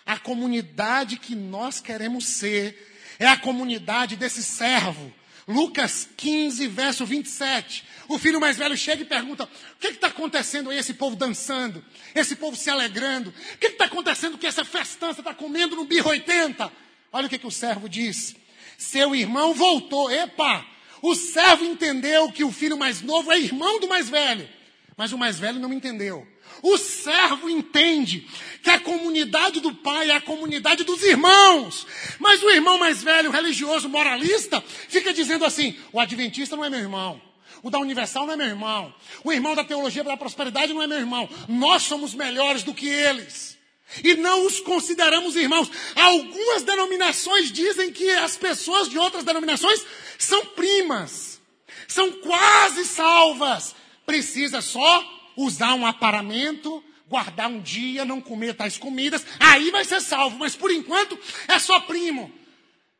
[0.06, 5.14] a comunidade que nós queremos ser é a comunidade desse servo.
[5.48, 7.84] Lucas 15, verso 27.
[8.08, 10.78] O filho mais velho chega e pergunta: o que está acontecendo aí?
[10.78, 11.84] Esse povo dançando,
[12.16, 13.30] esse povo se alegrando.
[13.30, 16.72] O que está acontecendo que essa festança está comendo no birro 80?
[17.12, 18.36] Olha o que, que o servo diz:
[18.78, 20.10] seu irmão voltou.
[20.10, 20.66] Epa!
[21.02, 24.48] O servo entendeu que o filho mais novo é irmão do mais velho,
[24.96, 26.26] mas o mais velho não entendeu.
[26.64, 28.26] O servo entende
[28.64, 31.86] que a comunidade do pai é a comunidade dos irmãos.
[32.18, 36.80] Mas o irmão mais velho, religioso, moralista, fica dizendo assim: o adventista não é meu
[36.80, 37.22] irmão.
[37.62, 38.96] O da Universal não é meu irmão.
[39.26, 41.30] O irmão da teologia da prosperidade não é meu irmão.
[41.50, 43.58] Nós somos melhores do que eles.
[44.02, 45.70] E não os consideramos irmãos.
[45.96, 49.86] Algumas denominações dizem que as pessoas de outras denominações
[50.18, 51.42] são primas.
[51.90, 53.76] São quase salvas.
[54.06, 60.02] Precisa só usar um aparamento, guardar um dia, não comer tais comidas, aí vai ser
[60.02, 61.18] salvo, mas por enquanto
[61.48, 62.32] é só primo.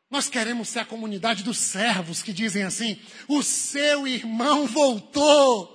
[0.10, 5.74] Nós queremos ser a comunidade dos servos que dizem assim: o seu irmão voltou.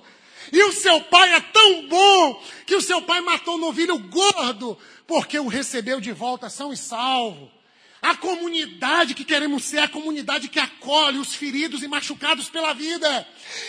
[0.51, 4.77] E o seu pai é tão bom que o seu pai matou um novilho gordo,
[5.05, 7.51] porque o recebeu de volta são e salvo.
[8.01, 13.27] A comunidade que queremos ser, a comunidade que acolhe os feridos e machucados pela vida.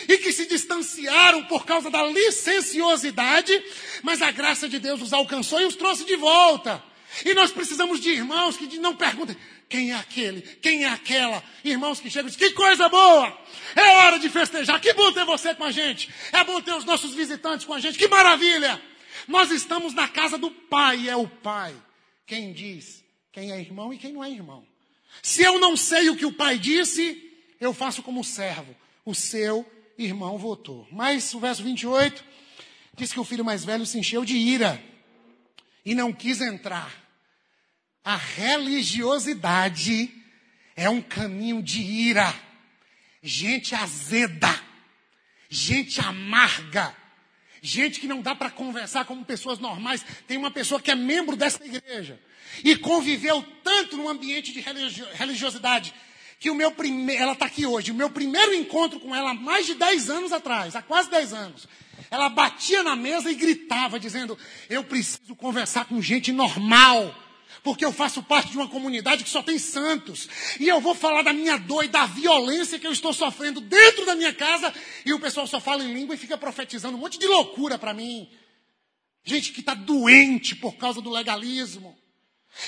[0.09, 3.61] E que se distanciaram por causa da licenciosidade,
[4.03, 6.83] mas a graça de Deus os alcançou e os trouxe de volta.
[7.25, 9.37] E nós precisamos de irmãos que não perguntem
[9.69, 11.43] quem é aquele, quem é aquela.
[11.65, 13.37] Irmãos que chegam e dizem, que coisa boa!
[13.75, 16.09] É hora de festejar, que bom ter você com a gente.
[16.33, 18.81] É bom ter os nossos visitantes com a gente, que maravilha!
[19.27, 21.75] Nós estamos na casa do Pai, é o Pai.
[22.27, 24.67] Quem diz quem é irmão e quem não é irmão.
[25.23, 28.75] Se eu não sei o que o pai disse, eu faço como servo.
[29.05, 30.89] O seu irmão votou.
[30.91, 32.25] Mas o verso 28
[32.97, 34.83] diz que o filho mais velho se encheu de ira
[35.85, 36.93] e não quis entrar.
[38.03, 40.13] A religiosidade
[40.75, 42.35] é um caminho de ira.
[43.23, 44.49] Gente azeda,
[45.49, 46.97] gente amarga,
[47.63, 50.05] gente que não dá para conversar como pessoas normais.
[50.27, 52.19] Tem uma pessoa que é membro dessa igreja
[52.65, 54.61] e conviveu tanto num ambiente de
[55.15, 55.95] religiosidade
[56.39, 59.35] que o meu primeiro, ela está aqui hoje, o meu primeiro encontro com ela há
[59.35, 61.69] mais de 10 anos atrás, há quase 10 anos,
[62.11, 67.15] ela batia na mesa e gritava, dizendo: Eu preciso conversar com gente normal,
[67.63, 71.23] porque eu faço parte de uma comunidade que só tem santos, e eu vou falar
[71.23, 74.73] da minha dor e da violência que eu estou sofrendo dentro da minha casa,
[75.05, 77.95] e o pessoal só fala em língua e fica profetizando um monte de loucura para
[77.95, 78.29] mim.
[79.25, 81.97] Gente que está doente por causa do legalismo.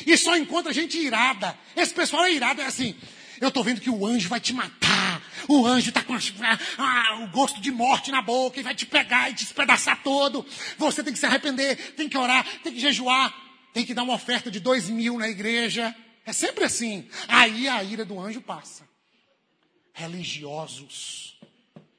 [0.07, 1.59] E só encontra gente irada.
[1.75, 2.95] Esse pessoal é irado, é assim.
[3.41, 5.21] Eu estou vendo que o anjo vai te matar.
[5.49, 9.35] O anjo está com o gosto de morte na boca e vai te pegar e
[9.35, 10.47] te espedaçar todo.
[10.79, 13.35] Você tem que se arrepender, tem que orar, tem que jejuar,
[13.73, 15.95] tem que dar uma oferta de dois mil na igreja.
[16.25, 17.09] É sempre assim.
[17.29, 18.89] Aí a ira do anjo passa.
[19.93, 21.39] Religiosos,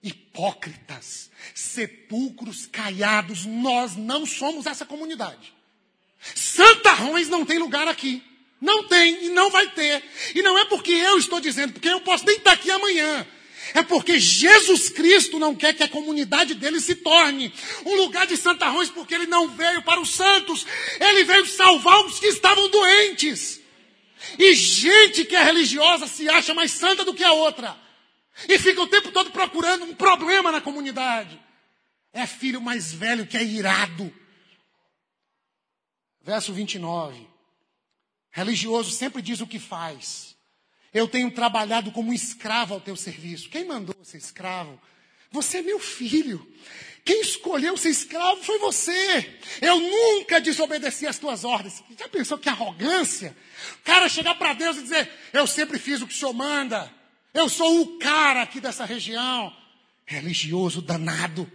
[0.01, 5.53] hipócritas, sepulcros caiados, nós não somos essa comunidade.
[6.35, 8.23] Santarrões não tem lugar aqui.
[8.61, 10.01] Não tem e não vai ter.
[10.33, 13.27] E não é porque eu estou dizendo, porque eu posso nem estar aqui amanhã.
[13.73, 17.53] É porque Jesus Cristo não quer que a comunidade dele se torne
[17.85, 20.65] um lugar de santarrões, porque ele não veio para os santos,
[20.99, 23.61] ele veio salvar os que estavam doentes.
[24.37, 27.77] E gente que é religiosa se acha mais santa do que a outra.
[28.49, 31.39] E fica o tempo todo procurando um problema na comunidade.
[32.11, 34.13] É filho mais velho que é irado
[36.23, 37.27] Verso 29.
[38.31, 40.32] Religioso sempre diz o que faz.
[40.93, 43.49] Eu tenho trabalhado como escravo ao teu serviço.
[43.49, 44.79] Quem mandou ser escravo?
[45.31, 46.47] Você é meu filho.
[47.03, 49.39] Quem escolheu ser escravo foi você.
[49.61, 51.83] Eu nunca desobedeci às tuas ordens.
[51.99, 53.35] Já pensou que arrogância?
[53.81, 56.91] O cara chegar para Deus e dizer: Eu sempre fiz o que o senhor manda.
[57.33, 59.51] Eu sou o cara aqui dessa região.
[60.05, 61.51] Religioso danado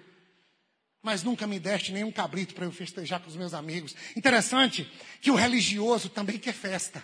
[1.02, 3.94] mas nunca me deste nenhum cabrito para eu festejar com os meus amigos.
[4.14, 4.86] Interessante
[5.22, 7.02] que o religioso também quer festa.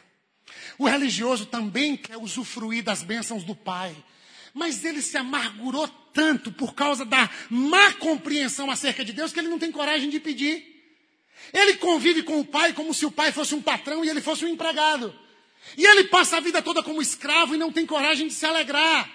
[0.79, 3.95] O religioso também quer usufruir das bênçãos do Pai.
[4.53, 9.49] Mas ele se amargurou tanto por causa da má compreensão acerca de Deus que ele
[9.49, 10.75] não tem coragem de pedir.
[11.53, 14.45] Ele convive com o pai como se o pai fosse um patrão e ele fosse
[14.45, 15.15] um empregado.
[15.77, 19.11] E ele passa a vida toda como escravo e não tem coragem de se alegrar.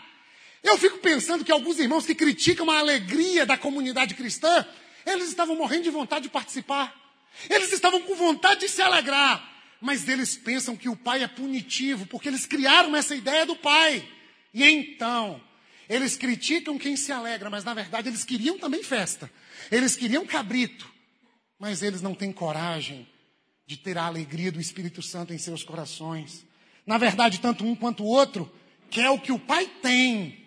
[0.61, 4.65] Eu fico pensando que alguns irmãos que criticam a alegria da comunidade cristã,
[5.05, 6.93] eles estavam morrendo de vontade de participar.
[7.49, 9.48] Eles estavam com vontade de se alegrar.
[9.81, 14.07] Mas eles pensam que o pai é punitivo, porque eles criaram essa ideia do pai.
[14.53, 15.41] E então,
[15.87, 19.31] eles criticam quem se alegra, mas na verdade eles queriam também festa.
[19.71, 20.91] Eles queriam cabrito,
[21.57, 23.07] mas eles não têm coragem
[23.65, 26.45] de ter a alegria do Espírito Santo em seus corações.
[26.85, 28.51] Na verdade, tanto um quanto o outro
[28.89, 30.39] quer o que o pai tem,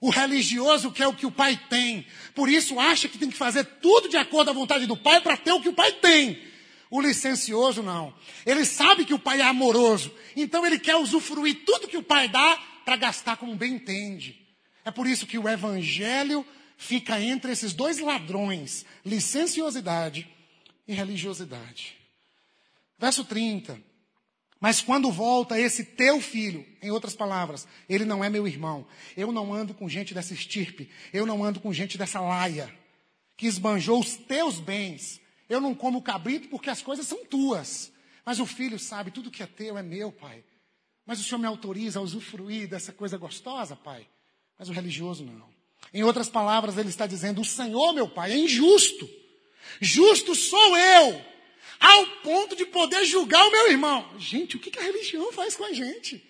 [0.00, 2.04] o religioso quer o que o pai tem.
[2.34, 5.36] Por isso acha que tem que fazer tudo de acordo à vontade do pai para
[5.36, 6.42] ter o que o pai tem.
[6.92, 8.12] O licencioso não.
[8.44, 10.12] Ele sabe que o pai é amoroso.
[10.36, 14.38] Então ele quer usufruir tudo que o pai dá para gastar como bem entende.
[14.84, 16.44] É por isso que o evangelho
[16.76, 20.28] fica entre esses dois ladrões, licenciosidade
[20.86, 21.96] e religiosidade.
[22.98, 23.80] Verso 30.
[24.60, 28.86] Mas quando volta esse teu filho, em outras palavras, ele não é meu irmão.
[29.16, 30.90] Eu não ando com gente dessa estirpe.
[31.10, 32.70] Eu não ando com gente dessa laia
[33.34, 35.21] que esbanjou os teus bens.
[35.52, 37.92] Eu não como cabrito porque as coisas são tuas.
[38.24, 40.42] Mas o filho sabe, tudo que é teu é meu, pai.
[41.04, 44.08] Mas o Senhor me autoriza a usufruir dessa coisa gostosa, pai.
[44.58, 45.52] Mas o religioso não.
[45.92, 49.06] Em outras palavras, ele está dizendo: O Senhor, meu pai, é injusto.
[49.78, 51.22] Justo sou eu
[51.78, 54.08] ao ponto de poder julgar o meu irmão.
[54.18, 56.24] Gente, o que a religião faz com a gente?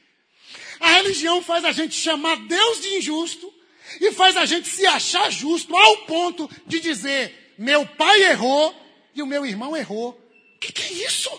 [0.81, 3.55] A religião faz a gente chamar Deus de injusto
[4.01, 8.82] e faz a gente se achar justo ao ponto de dizer: meu pai errou
[9.15, 10.11] e o meu irmão errou.
[10.57, 11.31] O que, que é isso?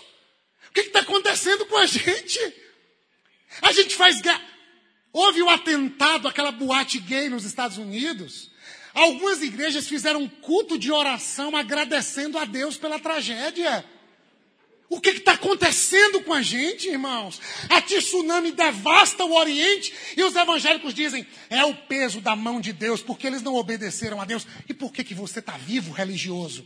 [0.68, 2.38] O que está acontecendo com a gente?
[3.62, 4.20] A gente faz.
[5.12, 8.50] Houve o um atentado, aquela boate gay nos Estados Unidos.
[8.92, 13.84] Algumas igrejas fizeram um culto de oração agradecendo a Deus pela tragédia.
[14.88, 17.40] O que está acontecendo com a gente, irmãos?
[17.68, 22.72] A tsunami devasta o Oriente e os evangélicos dizem, é o peso da mão de
[22.72, 24.46] Deus, porque eles não obedeceram a Deus.
[24.68, 26.64] E por que, que você está vivo, religioso?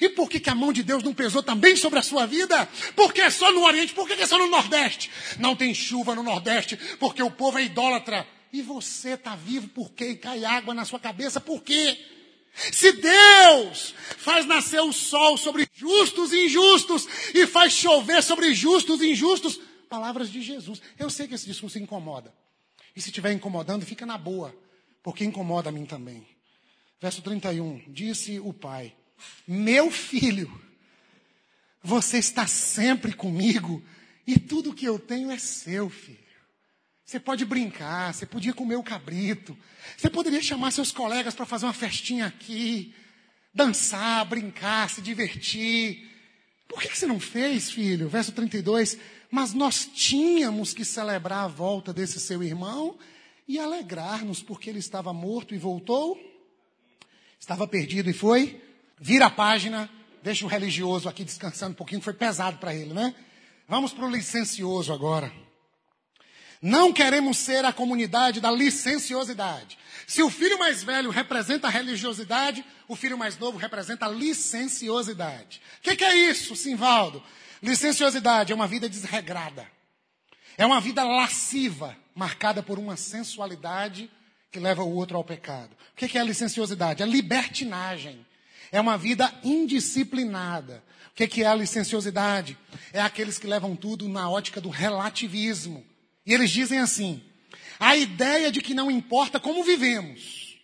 [0.00, 2.68] E por que, que a mão de Deus não pesou também sobre a sua vida?
[2.96, 5.10] Porque é só no Oriente, por que, que é só no Nordeste?
[5.38, 8.26] Não tem chuva no Nordeste, porque o povo é idólatra.
[8.52, 10.10] E você está vivo por quê?
[10.10, 11.98] E cai água na sua cabeça, por quê?
[12.72, 19.00] Se Deus faz nascer o sol sobre justos e injustos e faz chover sobre justos
[19.00, 20.82] e injustos, palavras de Jesus.
[20.98, 22.34] Eu sei que esse discurso incomoda.
[22.96, 24.52] E se estiver incomodando, fica na boa,
[25.04, 26.26] porque incomoda a mim também.
[27.00, 28.92] Verso 31, disse o pai:
[29.46, 30.50] Meu filho,
[31.82, 33.82] você está sempre comigo
[34.26, 36.18] e tudo que eu tenho é seu, filho.
[37.04, 39.56] Você pode brincar, você podia comer o cabrito,
[39.96, 42.94] você poderia chamar seus colegas para fazer uma festinha aqui,
[43.54, 46.06] dançar, brincar, se divertir.
[46.68, 48.10] Por que você não fez, filho?
[48.10, 48.98] Verso 32.
[49.30, 52.98] Mas nós tínhamos que celebrar a volta desse seu irmão
[53.48, 56.18] e alegrar-nos, porque ele estava morto e voltou,
[57.40, 58.60] estava perdido e foi.
[59.00, 59.88] Vira a página,
[60.22, 63.14] deixa o religioso aqui descansando um pouquinho, foi pesado para ele, né?
[63.68, 65.32] Vamos para o licencioso agora.
[66.60, 69.78] Não queremos ser a comunidade da licenciosidade.
[70.06, 75.60] Se o filho mais velho representa a religiosidade, o filho mais novo representa a licenciosidade.
[75.78, 77.22] O que, que, é isso, Simvaldo?
[77.62, 79.66] Licenciosidade é uma vida desregrada.
[80.56, 84.10] É uma vida lasciva, marcada por uma sensualidade
[84.50, 85.76] que leva o outro ao pecado.
[85.92, 87.02] O que, que é licenciosidade?
[87.02, 88.26] É libertinagem.
[88.70, 90.82] É uma vida indisciplinada.
[91.10, 92.56] O que, é a licenciosidade?
[92.92, 95.84] É aqueles que levam tudo na ótica do relativismo.
[96.24, 97.22] E eles dizem assim:
[97.80, 100.58] a ideia de que não importa como vivemos,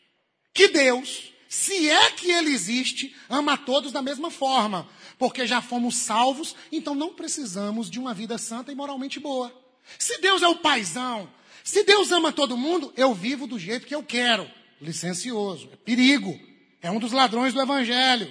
[0.52, 4.88] que Deus, se é que Ele existe, ama a todos da mesma forma,
[5.18, 9.52] porque já fomos salvos, então não precisamos de uma vida santa e moralmente boa.
[9.98, 11.28] Se Deus é o paizão,
[11.62, 14.50] se Deus ama todo mundo, eu vivo do jeito que eu quero.
[14.80, 16.38] Licencioso, é perigo,
[16.84, 18.30] é um dos ladrões do Evangelho.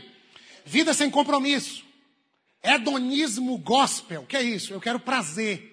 [0.64, 1.84] Vida sem compromisso.
[2.62, 4.72] Hedonismo gospel, que é isso?
[4.72, 5.72] Eu quero prazer.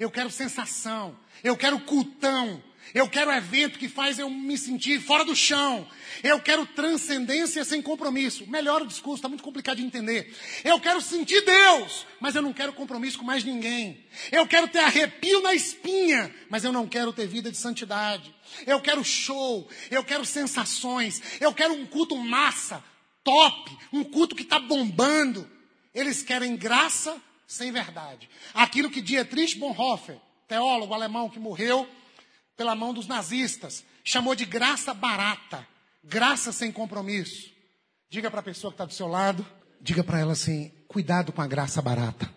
[0.00, 1.14] Eu quero sensação.
[1.44, 2.62] Eu quero cultão.
[2.92, 5.88] Eu quero evento que faz eu me sentir fora do chão.
[6.22, 8.46] Eu quero transcendência sem compromisso.
[8.48, 10.34] Melhor o discurso, está muito complicado de entender.
[10.64, 14.04] Eu quero sentir Deus, mas eu não quero compromisso com mais ninguém.
[14.30, 18.34] Eu quero ter arrepio na espinha, mas eu não quero ter vida de santidade.
[18.66, 22.82] Eu quero show, eu quero sensações, eu quero um culto massa,
[23.22, 25.50] top, um culto que está bombando.
[25.94, 28.28] Eles querem graça sem verdade.
[28.52, 30.16] Aquilo que Dietrich Bonhoeffer,
[30.46, 31.88] teólogo alemão que morreu
[32.56, 35.66] pela mão dos nazistas, chamou de graça barata,
[36.02, 37.50] graça sem compromisso.
[38.08, 39.46] Diga para a pessoa que está do seu lado,
[39.80, 42.32] diga para ela assim: cuidado com a graça barata.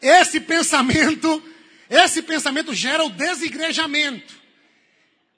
[0.00, 1.42] Esse pensamento,
[1.88, 4.40] esse pensamento gera o desigrejamento.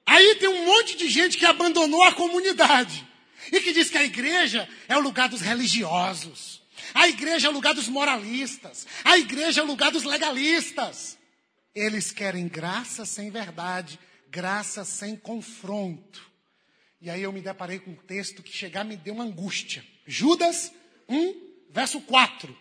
[0.04, 3.06] Aí tem um monte de gente que abandonou a comunidade
[3.50, 6.60] e que diz que a igreja é o lugar dos religiosos.
[6.94, 8.86] A igreja é o lugar dos moralistas.
[9.04, 11.16] A igreja é o lugar dos legalistas.
[11.74, 13.98] Eles querem graça sem verdade,
[14.30, 16.30] graça sem confronto.
[17.00, 19.84] E aí eu me deparei com um texto que chegar me deu uma angústia.
[20.06, 20.72] Judas
[21.08, 22.56] 1, verso 4.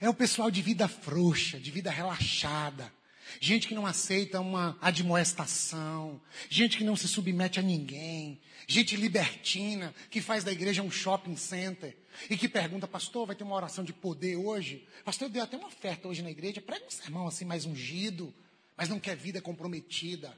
[0.00, 2.92] É o pessoal de vida frouxa, de vida relaxada.
[3.40, 9.94] Gente que não aceita uma admoestação, gente que não se submete a ninguém, gente libertina,
[10.10, 11.96] que faz da igreja um shopping center
[12.28, 14.86] e que pergunta, pastor, vai ter uma oração de poder hoje?
[15.04, 18.32] Pastor, eu dei até uma oferta hoje na igreja, prega um sermão assim mais ungido,
[18.76, 20.36] mas não quer vida comprometida.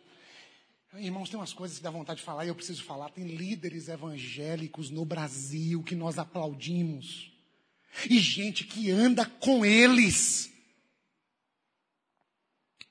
[0.95, 3.11] Irmãos, tem umas coisas que dá vontade de falar e eu preciso falar.
[3.11, 7.33] Tem líderes evangélicos no Brasil que nós aplaudimos.
[8.09, 10.51] E gente que anda com eles.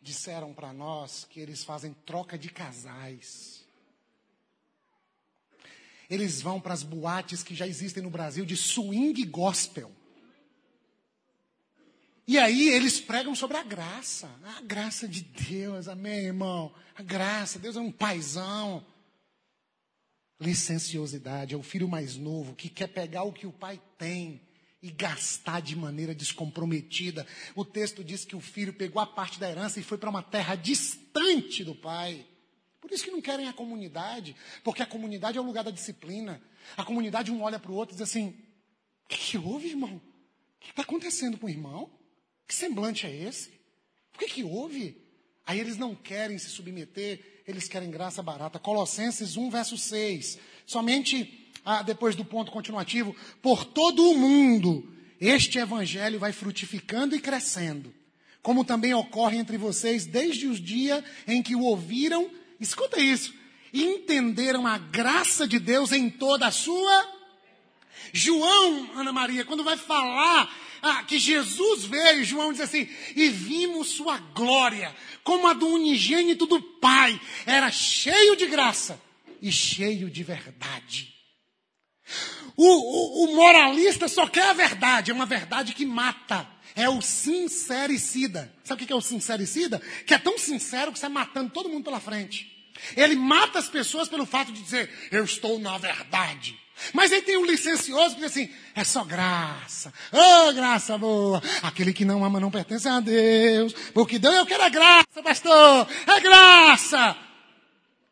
[0.02, 3.66] Disseram para nós que eles fazem troca de casais.
[6.08, 9.95] Eles vão para as boates que já existem no Brasil de swing gospel.
[12.28, 14.30] E aí eles pregam sobre a graça.
[14.57, 16.73] A graça de Deus, amém, irmão?
[16.95, 18.86] A graça, Deus é um paizão.
[20.39, 24.41] Licenciosidade é o filho mais novo que quer pegar o que o pai tem
[24.82, 27.28] e gastar de maneira descomprometida.
[27.55, 30.23] O texto diz que o filho pegou a parte da herança e foi para uma
[30.23, 32.26] terra distante do pai.
[32.82, 36.41] Por isso que não querem a comunidade, porque a comunidade é o lugar da disciplina.
[36.76, 38.36] A comunidade um olha para o outro e diz assim:
[39.05, 39.95] o que, que houve, irmão?
[39.95, 41.89] O que está acontecendo com o irmão?
[42.48, 43.50] Que semblante é esse?
[44.14, 44.98] O que, que houve?
[45.46, 48.60] Aí eles não querem se submeter, eles querem graça barata.
[48.60, 50.39] Colossenses 1, verso 6.
[50.66, 54.88] Somente ah, depois do ponto continuativo, por todo o mundo,
[55.20, 57.93] este evangelho vai frutificando e crescendo.
[58.41, 62.30] Como também ocorre entre vocês desde os dias em que o ouviram,
[62.60, 63.34] escuta isso,
[63.74, 67.14] entenderam a graça de Deus em toda a sua.
[68.14, 73.89] João, Ana Maria, quando vai falar ah, que Jesus veio, João diz assim, e vimos
[73.89, 79.01] sua glória, como a do unigênito do Pai, era cheio de graça
[79.41, 81.14] e cheio de verdade.
[82.56, 86.47] O, o, o moralista só quer a verdade, é uma verdade que mata.
[86.76, 88.53] É o sincericida.
[88.64, 89.82] Sabe o que é o sincericida?
[90.06, 92.51] Que é tão sincero que sai matando todo mundo pela frente.
[92.97, 96.60] Ele mata as pessoas pelo fato de dizer, eu estou na verdade.
[96.93, 99.93] Mas aí tem um licencioso que diz assim: é só graça.
[100.11, 101.41] Oh, graça boa.
[101.63, 103.73] Aquele que não ama não pertence a Deus.
[103.93, 105.88] Porque Deus eu quero é graça, pastor.
[106.07, 107.17] É graça.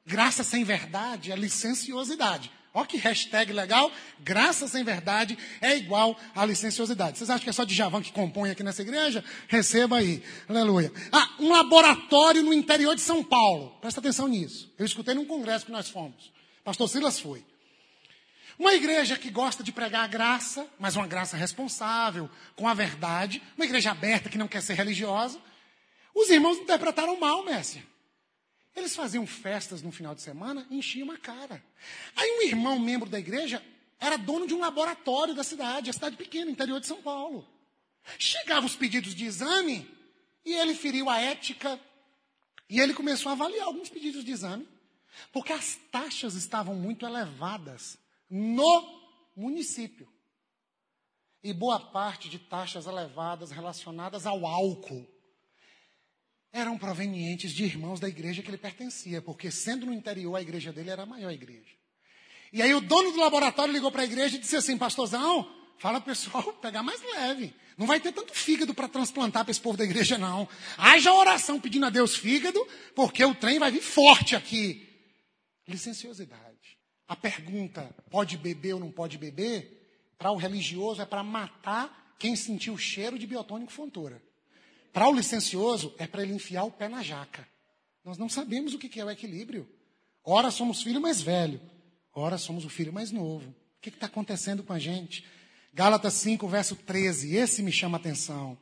[0.06, 2.52] Graça sem verdade é licenciosidade.
[2.74, 3.92] Olha que hashtag legal.
[4.20, 7.18] Graça sem verdade é igual a licenciosidade.
[7.18, 9.24] Vocês acham que é só de Javão que compõe aqui nessa igreja?
[9.48, 10.24] Receba aí.
[10.50, 10.92] Aleluia.
[11.12, 13.78] Ah, um laboratório no interior de São Paulo.
[13.80, 14.74] Presta atenção nisso.
[14.78, 16.34] Eu escutei num congresso que nós fomos.
[16.64, 17.46] Pastor Silas foi.
[18.58, 23.42] Uma igreja que gosta de pregar a graça, mas uma graça responsável, com a verdade.
[23.58, 25.40] Uma igreja aberta que não quer ser religiosa.
[26.14, 27.84] Os irmãos interpretaram mal, Messia.
[28.76, 31.64] Eles faziam festas no final de semana e enchiam a cara.
[32.16, 33.64] Aí um irmão, membro da igreja,
[34.00, 37.48] era dono de um laboratório da cidade, a cidade pequena, interior de São Paulo.
[38.18, 39.90] Chegavam os pedidos de exame
[40.44, 41.80] e ele feriu a ética
[42.70, 44.68] e ele começou a avaliar alguns pedidos de exame,
[45.32, 47.98] porque as taxas estavam muito elevadas
[48.36, 48.84] no
[49.36, 50.12] município.
[51.44, 55.08] E boa parte de taxas elevadas relacionadas ao álcool
[56.52, 60.74] eram provenientes de irmãos da igreja que ele pertencia, porque sendo no interior a igreja
[60.74, 61.76] dele era a maior igreja.
[62.52, 66.02] E aí o dono do laboratório ligou para a igreja e disse assim: Pastorzão, fala
[66.02, 67.54] pessoal pegar mais leve.
[67.78, 70.48] Não vai ter tanto fígado para transplantar para esse povo da igreja, não.
[70.78, 72.66] Haja oração pedindo a Deus fígado,
[72.96, 74.88] porque o trem vai vir forte aqui.
[75.68, 76.53] Licenciosidade.
[77.14, 79.88] A pergunta, pode beber ou não pode beber,
[80.18, 84.20] para o religioso é para matar quem sentiu o cheiro de biotônico fontoura.
[84.92, 87.48] Para o licencioso é para ele enfiar o pé na jaca.
[88.04, 89.70] Nós não sabemos o que é o equilíbrio.
[90.24, 91.62] Ora somos filho mais velho,
[92.16, 93.48] ora somos o filho mais novo.
[93.78, 95.24] O que está acontecendo com a gente?
[95.72, 98.58] Gálatas 5, verso 13, esse me chama a atenção.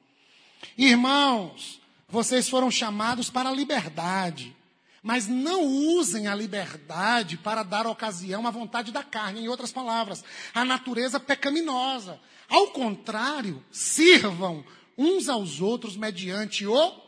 [0.78, 1.80] Irmãos,
[2.10, 4.54] vocês foram chamados para a liberdade.
[5.02, 10.24] Mas não usem a liberdade para dar ocasião à vontade da carne, em outras palavras,
[10.54, 12.20] à natureza pecaminosa.
[12.48, 14.64] Ao contrário, sirvam
[14.98, 17.02] uns aos outros mediante o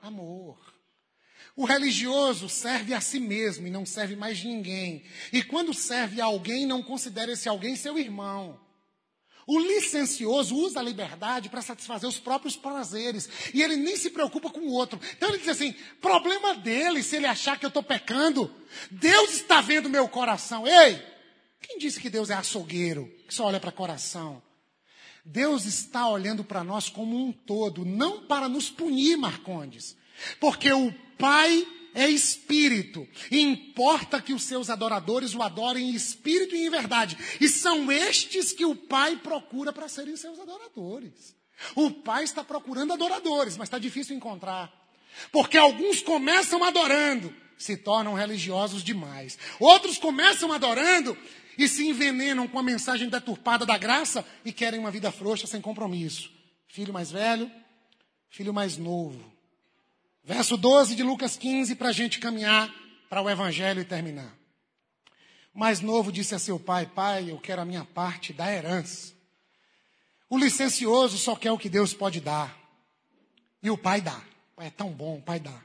[0.00, 0.58] amor.
[1.56, 5.04] O religioso serve a si mesmo e não serve mais ninguém.
[5.32, 8.60] E quando serve a alguém, não considera esse alguém seu irmão.
[9.46, 13.28] O licencioso usa a liberdade para satisfazer os próprios prazeres.
[13.52, 14.98] E ele nem se preocupa com o outro.
[15.16, 18.54] Então ele diz assim: problema dele se ele achar que eu estou pecando.
[18.90, 20.66] Deus está vendo meu coração.
[20.66, 21.02] Ei,
[21.60, 24.42] quem disse que Deus é açougueiro, que só olha para coração?
[25.24, 29.96] Deus está olhando para nós como um todo, não para nos punir, Marcondes.
[30.38, 33.06] Porque o Pai é espírito.
[33.30, 37.16] E importa que os seus adoradores o adorem em espírito e em verdade.
[37.40, 41.34] E são estes que o Pai procura para serem seus adoradores.
[41.74, 44.72] O Pai está procurando adoradores, mas está difícil encontrar.
[45.30, 49.38] Porque alguns começam adorando, se tornam religiosos demais.
[49.60, 51.16] Outros começam adorando
[51.56, 55.60] e se envenenam com a mensagem deturpada da graça e querem uma vida frouxa sem
[55.60, 56.30] compromisso.
[56.66, 57.50] Filho mais velho,
[58.28, 59.33] filho mais novo.
[60.24, 62.74] Verso 12 de Lucas 15, para a gente caminhar
[63.10, 64.34] para o evangelho terminar.
[65.54, 69.12] O mais novo disse a seu pai: Pai, eu quero a minha parte da herança.
[70.30, 72.58] O licencioso só quer o que Deus pode dar.
[73.62, 74.20] E o pai dá.
[74.56, 75.62] É tão bom, o pai dá.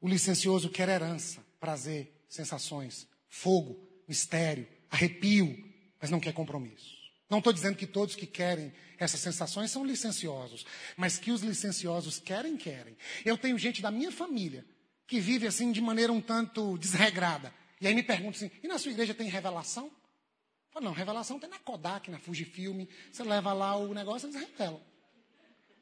[0.00, 3.76] O licencioso quer herança, prazer, sensações, fogo,
[4.06, 5.56] mistério, arrepio,
[6.00, 7.01] mas não quer compromisso.
[7.32, 10.66] Não estou dizendo que todos que querem essas sensações são licenciosos,
[10.98, 12.94] mas que os licenciosos querem, querem.
[13.24, 14.66] Eu tenho gente da minha família
[15.06, 17.50] que vive assim de maneira um tanto desregrada.
[17.80, 19.86] E aí me pergunta assim: e na sua igreja tem revelação?
[19.86, 22.84] Eu falo, não, revelação tem na Kodak, na Fujifilm.
[23.10, 24.82] Você leva lá o negócio, eles revelam.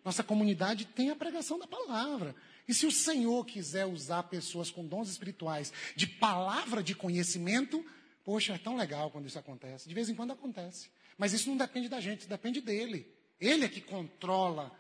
[0.05, 2.33] Nossa comunidade tem a pregação da palavra.
[2.69, 7.85] E se o Senhor quiser usar pessoas com dons espirituais de palavra de conhecimento,
[8.25, 9.89] poxa, é tão legal quando isso acontece.
[9.89, 10.89] De vez em quando acontece.
[11.21, 13.07] Mas isso não depende da gente, depende dele.
[13.39, 14.73] Ele é que controla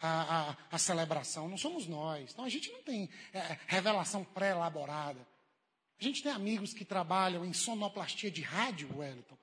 [0.00, 2.30] a, a, a celebração, não somos nós.
[2.32, 5.26] Então a gente não tem é, revelação pré-elaborada.
[6.00, 9.36] A gente tem amigos que trabalham em sonoplastia de rádio, Wellington.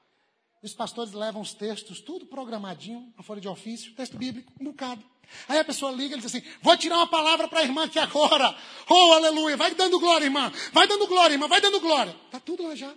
[0.64, 5.04] Os pastores levam os textos, tudo programadinho, na folha de ofício, texto bíblico, um bocado.
[5.50, 8.00] Aí a pessoa liga e diz assim: Vou tirar uma palavra para a irmã aqui
[8.00, 8.58] agora.
[8.90, 9.58] Oh, aleluia.
[9.58, 10.50] Vai dando glória, irmã.
[10.72, 11.50] Vai dando glória, irmã.
[11.50, 12.16] Vai dando glória.
[12.28, 12.96] Está tudo lá já.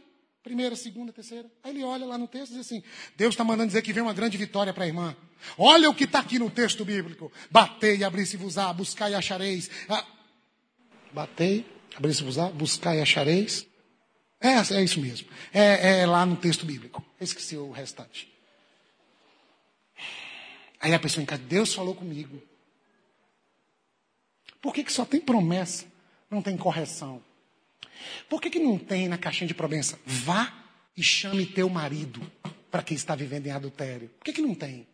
[0.49, 1.47] Primeira, segunda, terceira.
[1.63, 2.83] Aí ele olha lá no texto e diz assim:
[3.15, 5.15] Deus está mandando dizer que vem uma grande vitória para a irmã.
[5.59, 7.31] Olha o que está aqui no texto bíblico.
[7.51, 9.71] Batei, abri-se-vos-á, buscai e achareis.
[9.91, 10.07] Ah,
[11.13, 13.67] batei, abri-se-vos-á, buscai e achareis.
[14.41, 15.29] É, é isso mesmo.
[15.53, 17.05] É, é lá no texto bíblico.
[17.21, 18.33] esqueci o restante.
[20.81, 22.43] Aí a pessoa casa, Deus falou comigo.
[24.63, 25.85] Por que, que só tem promessa,
[26.31, 27.23] não tem correção?
[28.29, 29.99] Por que, que não tem na caixinha de promessa?
[30.05, 30.53] Vá
[30.97, 32.21] e chame teu marido
[32.71, 34.09] para quem está vivendo em adultério.
[34.19, 34.87] Por que, que não tem?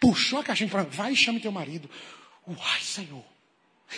[0.00, 1.88] Puxou a caixinha de promessa, vai e chame teu marido.
[2.46, 3.24] Uai, Senhor.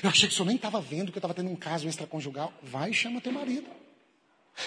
[0.03, 2.53] Eu achei que o senhor nem estava vendo que eu estava tendo um caso extraconjugal.
[2.63, 3.69] Vai e chama teu marido.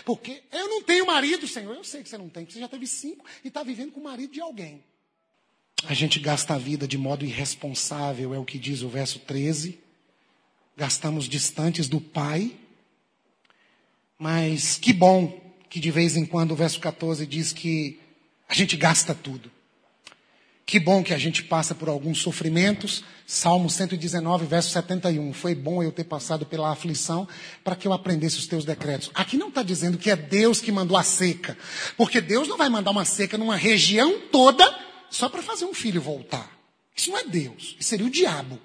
[0.06, 1.76] Porque eu não tenho marido, Senhor.
[1.76, 4.04] Eu sei que você não tem, você já teve cinco e está vivendo com o
[4.04, 4.84] marido de alguém.
[5.86, 9.80] A gente gasta a vida de modo irresponsável, é o que diz o verso 13.
[10.76, 12.58] Gastamos distantes do Pai.
[14.24, 15.38] Mas que bom
[15.70, 18.00] que de vez em quando o verso 14 diz que
[18.48, 19.52] a gente gasta tudo.
[20.66, 23.04] Que bom que a gente passa por alguns sofrimentos.
[23.28, 25.34] Salmo 119, verso 71.
[25.34, 27.28] Foi bom eu ter passado pela aflição
[27.66, 29.12] para que eu aprendesse os teus decretos.
[29.14, 31.58] Aqui não está dizendo que é Deus que mandou a seca.
[31.98, 34.64] Porque Deus não vai mandar uma seca numa região toda
[35.10, 36.50] só para fazer um filho voltar.
[36.96, 38.58] Isso não é Deus, isso seria o diabo.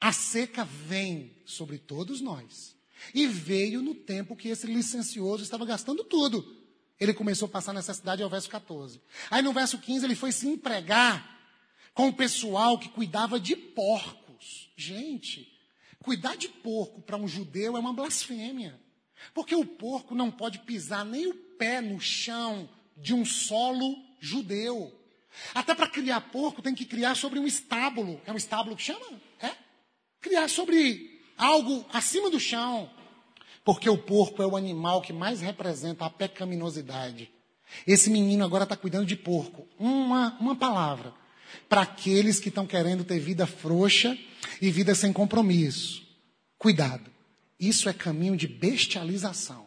[0.00, 2.73] A seca vem sobre todos nós.
[3.12, 6.64] E veio no tempo que esse licencioso estava gastando tudo.
[6.98, 9.00] Ele começou a passar necessidade ao verso 14.
[9.30, 11.34] Aí no verso 15 ele foi se empregar
[11.92, 14.70] com o pessoal que cuidava de porcos.
[14.76, 15.52] Gente,
[16.02, 18.80] cuidar de porco para um judeu é uma blasfêmia.
[19.32, 24.92] Porque o porco não pode pisar nem o pé no chão de um solo judeu.
[25.54, 28.20] Até para criar porco tem que criar sobre um estábulo.
[28.26, 29.20] É um estábulo que chama?
[29.40, 29.50] É?
[30.20, 32.88] Criar sobre algo acima do chão.
[33.64, 37.30] Porque o porco é o animal que mais representa a pecaminosidade.
[37.86, 39.66] Esse menino agora está cuidando de porco.
[39.78, 41.12] Uma, uma palavra.
[41.68, 44.16] Para aqueles que estão querendo ter vida frouxa
[44.60, 46.02] e vida sem compromisso.
[46.58, 47.10] Cuidado.
[47.58, 49.66] Isso é caminho de bestialização.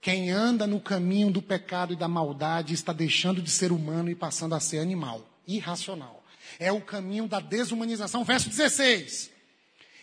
[0.00, 4.14] Quem anda no caminho do pecado e da maldade está deixando de ser humano e
[4.14, 6.22] passando a ser animal, irracional.
[6.58, 8.24] É o caminho da desumanização.
[8.24, 9.30] Verso 16.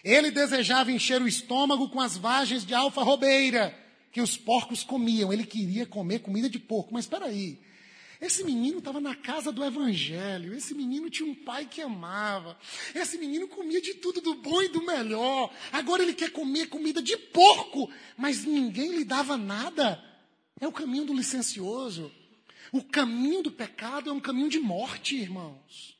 [0.06, 3.76] Ele desejava encher o estômago com as vagens de alfa-robeira
[4.12, 5.34] que os porcos comiam.
[5.34, 6.94] Ele queria comer comida de porco.
[6.94, 7.60] Mas espera aí.
[8.22, 10.54] Esse menino estava na casa do evangelho.
[10.54, 12.56] Esse menino tinha um pai que amava.
[12.94, 15.52] Esse menino comia de tudo do bom e do melhor.
[15.72, 20.00] Agora ele quer comer comida de porco, mas ninguém lhe dava nada.
[20.62, 22.12] É o caminho do licencioso.
[22.72, 25.95] O caminho do pecado é um caminho de morte, irmãos.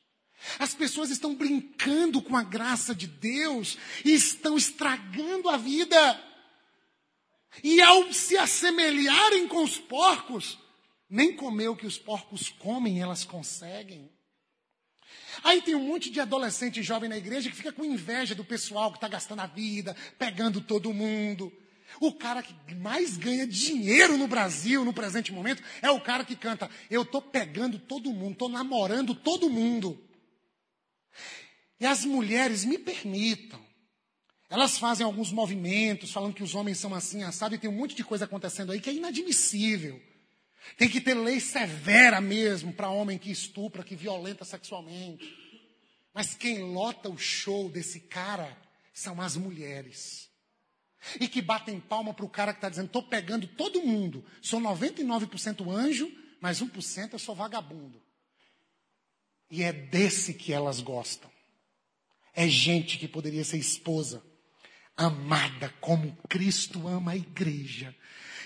[0.58, 6.22] As pessoas estão brincando com a graça de Deus e estão estragando a vida.
[7.62, 10.58] E ao se assemelharem com os porcos,
[11.08, 14.10] nem comer o que os porcos comem, elas conseguem.
[15.42, 18.90] Aí tem um monte de adolescente jovem na igreja que fica com inveja do pessoal
[18.90, 21.52] que está gastando a vida, pegando todo mundo.
[22.00, 26.36] O cara que mais ganha dinheiro no Brasil no presente momento é o cara que
[26.36, 30.05] canta: Eu estou pegando todo mundo, estou namorando todo mundo.
[31.78, 33.60] E as mulheres, me permitam,
[34.48, 37.94] elas fazem alguns movimentos falando que os homens são assim, assado, e tem um monte
[37.94, 40.00] de coisa acontecendo aí que é inadmissível.
[40.76, 45.24] Tem que ter lei severa mesmo para homem que estupra, que violenta sexualmente.
[46.12, 48.56] Mas quem lota o show desse cara
[48.92, 50.30] são as mulheres.
[51.20, 54.60] E que batem palma para o cara que está dizendo: estou pegando todo mundo, sou
[54.60, 56.10] 99% anjo,
[56.40, 58.02] mas 1% eu sou vagabundo.
[59.50, 61.30] E é desse que elas gostam.
[62.36, 64.22] É gente que poderia ser esposa,
[64.94, 67.96] amada como Cristo ama a igreja.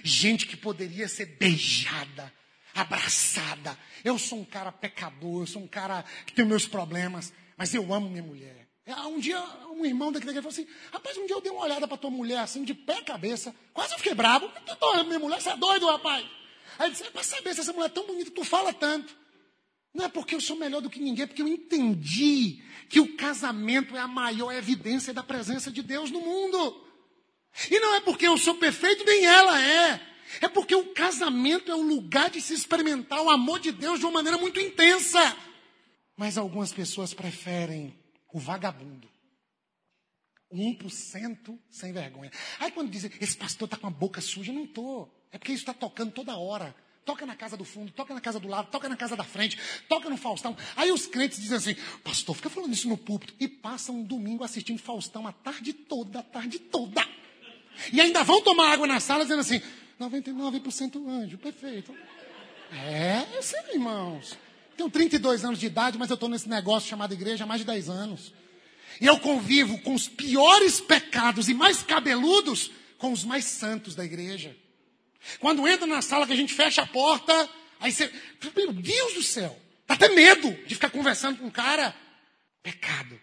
[0.05, 2.33] Gente que poderia ser beijada,
[2.73, 3.77] abraçada.
[4.05, 7.93] Eu sou um cara pecador, eu sou um cara que tem meus problemas, mas eu
[7.93, 8.69] amo minha mulher.
[8.87, 9.41] É, um dia,
[9.73, 11.99] um irmão daqui da igreja falou assim: Rapaz, um dia eu dei uma olhada para
[11.99, 13.53] tua mulher assim, de pé cabeça.
[13.75, 14.49] Quase eu fiquei bravo.
[14.69, 16.25] Eu tô olhando minha mulher, você é doido, rapaz.
[16.79, 19.20] Aí ele disse: É para saber se essa mulher é tão bonita, tu fala tanto.
[19.93, 23.17] Não é porque eu sou melhor do que ninguém, é porque eu entendi que o
[23.17, 26.87] casamento é a maior evidência da presença de Deus no mundo.
[27.71, 30.01] E não é porque eu sou perfeito, nem ela é.
[30.41, 34.07] É porque o casamento é o lugar de se experimentar o amor de Deus de
[34.07, 35.37] uma maneira muito intensa.
[36.17, 37.99] Mas algumas pessoas preferem
[38.33, 39.09] o vagabundo.
[40.49, 42.31] O 1% sem vergonha.
[42.61, 45.13] Aí quando dizem, esse pastor está com a boca suja, não estou.
[45.33, 46.75] É porque isso está tocando toda hora.
[47.05, 49.59] Toca na casa do fundo, toca na casa do lado, toca na casa da frente,
[49.89, 50.57] toca no Faustão.
[50.77, 53.35] Aí os crentes dizem assim, pastor, fica falando isso no púlpito.
[53.41, 57.07] E passam um domingo assistindo Faustão a tarde toda, a tarde toda.
[57.93, 59.61] E ainda vão tomar água na sala dizendo assim,
[60.01, 61.95] 99% anjo, perfeito.
[62.73, 64.39] É, eu sei, irmãos.
[64.77, 67.67] Tenho 32 anos de idade, mas eu estou nesse negócio chamado igreja há mais de
[67.67, 68.33] 10 anos.
[69.01, 74.05] E eu convivo com os piores pecados e mais cabeludos com os mais santos da
[74.05, 74.57] igreja.
[75.39, 77.49] Quando entra na sala que a gente fecha a porta,
[77.79, 78.11] aí você.
[78.57, 79.57] Meu Deus do céu!
[79.87, 81.95] Dá até medo de ficar conversando com um cara.
[82.63, 83.19] Pecado.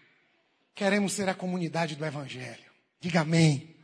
[0.74, 2.68] Queremos ser a comunidade do Evangelho.
[3.00, 3.74] Diga amém.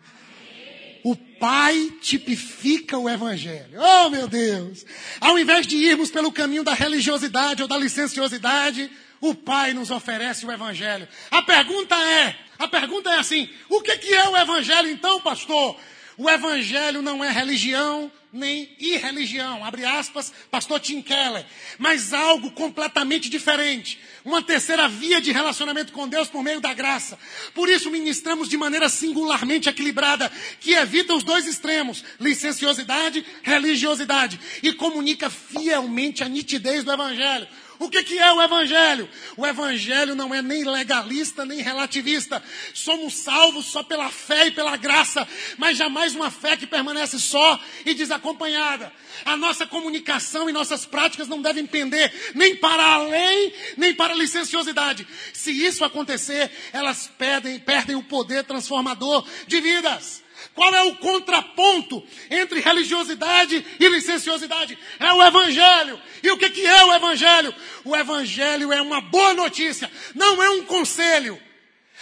[1.05, 3.79] O Pai tipifica o Evangelho.
[3.79, 4.87] Oh, meu Deus!
[5.21, 8.91] Ao invés de irmos pelo caminho da religiosidade ou da licenciosidade,
[9.21, 11.07] o Pai nos oferece o Evangelho.
[11.31, 15.79] A pergunta é, a pergunta é assim, o que, que é o Evangelho então, pastor?
[16.17, 21.47] O Evangelho não é religião, nem irreligião, abre aspas, pastor Tim Keller,
[21.79, 23.99] mas algo completamente diferente.
[24.25, 27.17] Uma terceira via de relacionamento com Deus por meio da graça.
[27.55, 34.73] Por isso ministramos de maneira singularmente equilibrada, que evita os dois extremos, licenciosidade, religiosidade, e
[34.73, 37.47] comunica fielmente a nitidez do Evangelho.
[37.79, 39.09] O que, que é o Evangelho?
[39.37, 42.43] O Evangelho não é nem legalista nem relativista.
[42.72, 45.27] Somos salvos só pela fé e pela graça,
[45.59, 48.93] mas jamais uma fé que permanece só e desacompanhada.
[49.25, 54.14] A nossa comunicação e nossas práticas não devem pender nem para a lei, nem para
[54.14, 55.07] a licenciosidade.
[55.33, 60.24] Se isso acontecer, elas perdem, perdem o poder transformador de vidas.
[60.55, 64.79] Qual é o contraponto entre religiosidade e licenciosidade?
[65.01, 66.01] É o Evangelho.
[66.23, 67.53] E o que, que é o Evangelho?
[67.85, 71.41] O Evangelho é uma boa notícia, não é um conselho.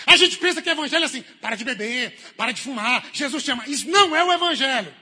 [0.07, 3.43] A gente pensa que o Evangelho é assim: para de beber, para de fumar, Jesus
[3.43, 3.65] te ama.
[3.67, 4.95] Isso não é o Evangelho.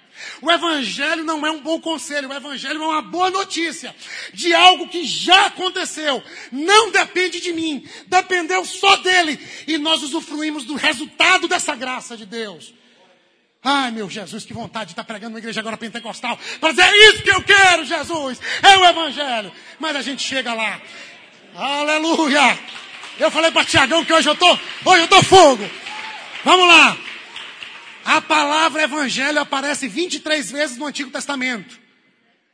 [0.42, 3.94] O Evangelho não é um bom conselho, o Evangelho é uma boa notícia
[4.32, 6.22] de algo que já aconteceu.
[6.52, 9.40] Não depende de mim, dependeu só dele.
[9.66, 12.74] E nós usufruímos do resultado dessa graça de Deus.
[13.62, 17.22] Ai, meu Jesus, que vontade de estar pregando uma igreja agora pentecostal dizer é isso
[17.22, 19.52] que eu quero, Jesus, é o Evangelho.
[19.78, 20.80] Mas a gente chega lá,
[21.54, 22.58] aleluia.
[23.18, 24.50] Eu falei para Tiagão que hoje eu tô,
[24.84, 25.68] hoje eu tô fogo.
[26.42, 26.96] Vamos lá.
[28.02, 31.78] A palavra evangelho aparece 23 vezes no Antigo Testamento.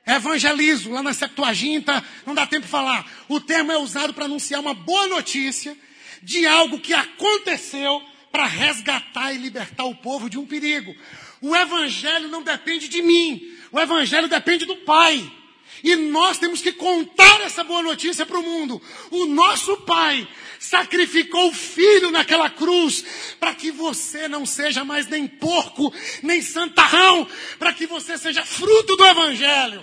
[0.04, 3.06] Evangelizo, lá na Septuaginta, não dá tempo de falar.
[3.28, 5.76] O termo é usado para anunciar uma boa notícia
[6.20, 8.02] de algo que aconteceu
[8.36, 10.94] para resgatar e libertar o povo de um perigo.
[11.40, 15.32] O evangelho não depende de mim, o evangelho depende do Pai.
[15.82, 18.80] E nós temos que contar essa boa notícia para o mundo.
[19.10, 20.28] O nosso Pai
[20.58, 23.06] sacrificou o filho naquela cruz
[23.40, 25.90] para que você não seja mais nem porco,
[26.22, 27.26] nem santarrão,
[27.58, 29.82] para que você seja fruto do evangelho.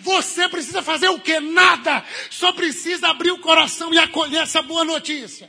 [0.00, 1.40] Você precisa fazer o que?
[1.40, 2.04] Nada.
[2.28, 5.48] Só precisa abrir o coração e acolher essa boa notícia.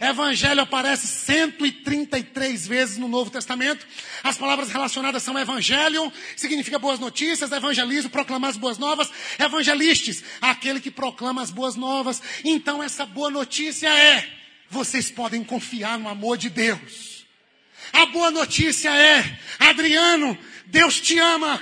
[0.00, 3.86] Evangelho aparece 133 vezes no Novo Testamento.
[4.24, 10.80] As palavras relacionadas são evangelho, significa boas notícias, evangelismo, proclamar as boas novas, evangelistes, aquele
[10.80, 12.22] que proclama as boas novas.
[12.42, 14.26] Então essa boa notícia é:
[14.70, 17.26] vocês podem confiar no amor de Deus.
[17.92, 21.60] A boa notícia é, Adriano, Deus te ama.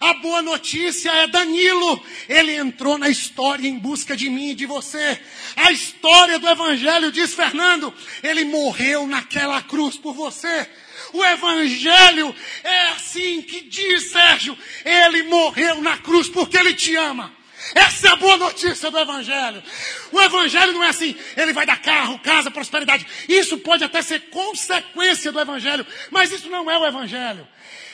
[0.00, 2.02] A boa notícia é Danilo.
[2.26, 5.20] Ele entrou na história em busca de mim e de você.
[5.54, 7.92] A história do Evangelho diz Fernando.
[8.22, 10.66] Ele morreu naquela cruz por você.
[11.12, 12.34] O Evangelho
[12.64, 14.56] é assim que diz Sérgio.
[14.86, 17.30] Ele morreu na cruz porque ele te ama.
[17.74, 19.62] Essa é a boa notícia do Evangelho.
[20.10, 23.06] O Evangelho não é assim, ele vai dar carro, casa, prosperidade.
[23.28, 27.46] Isso pode até ser consequência do Evangelho, mas isso não é o Evangelho.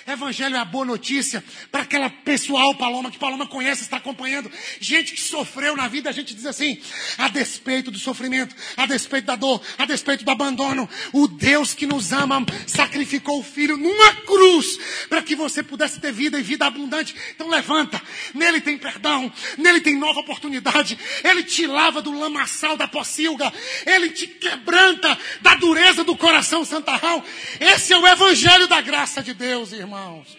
[0.07, 1.43] Evangelho é a boa notícia
[1.73, 4.49] para aquela pessoal, Paloma, que Paloma conhece, está acompanhando.
[4.79, 6.81] Gente que sofreu na vida, a gente diz assim,
[7.19, 11.87] a despeito do sofrimento, a despeito da dor, a despeito do abandono, o Deus que
[11.87, 14.79] nos ama sacrificou o Filho numa cruz
[15.09, 17.13] para que você pudesse ter vida e vida abundante.
[17.35, 18.01] Então levanta,
[18.33, 23.53] nele tem perdão, nele tem nova oportunidade, ele te lava do lamaçal da pocilga,
[23.85, 27.25] ele te quebranta da dureza do coração santarrão.
[27.59, 30.37] Esse é o Evangelho da graça de Deus, irmão irmãos.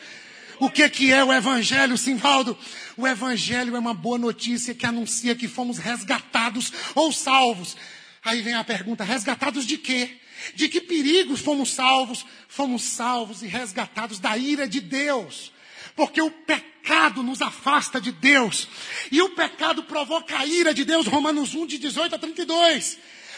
[0.59, 2.57] O que, que é o Evangelho, Simvaldo?
[2.95, 7.75] O Evangelho é uma boa notícia que anuncia que fomos resgatados ou salvos.
[8.23, 10.17] Aí vem a pergunta: resgatados de quê?
[10.53, 12.25] De que perigos fomos salvos?
[12.47, 15.51] Fomos salvos e resgatados da ira de Deus.
[15.95, 18.67] Porque o pecado nos afasta de Deus.
[19.11, 21.07] E o pecado provoca a ira de Deus.
[21.07, 22.97] Romanos 1, de 18 a 32.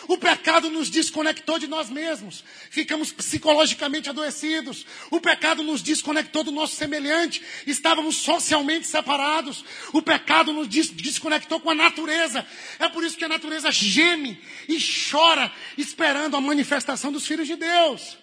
[0.10, 2.44] O pecado nos desconectou de nós mesmos.
[2.72, 4.84] Ficamos psicologicamente adoecidos.
[5.12, 7.44] O pecado nos desconectou do nosso semelhante.
[7.68, 9.64] Estávamos socialmente separados.
[9.94, 12.44] O pecado nos des desconectou com a natureza.
[12.80, 14.80] É por isso que a natureza geme e
[15.12, 18.18] chora, esperando a manifestação dos filhos de Deus.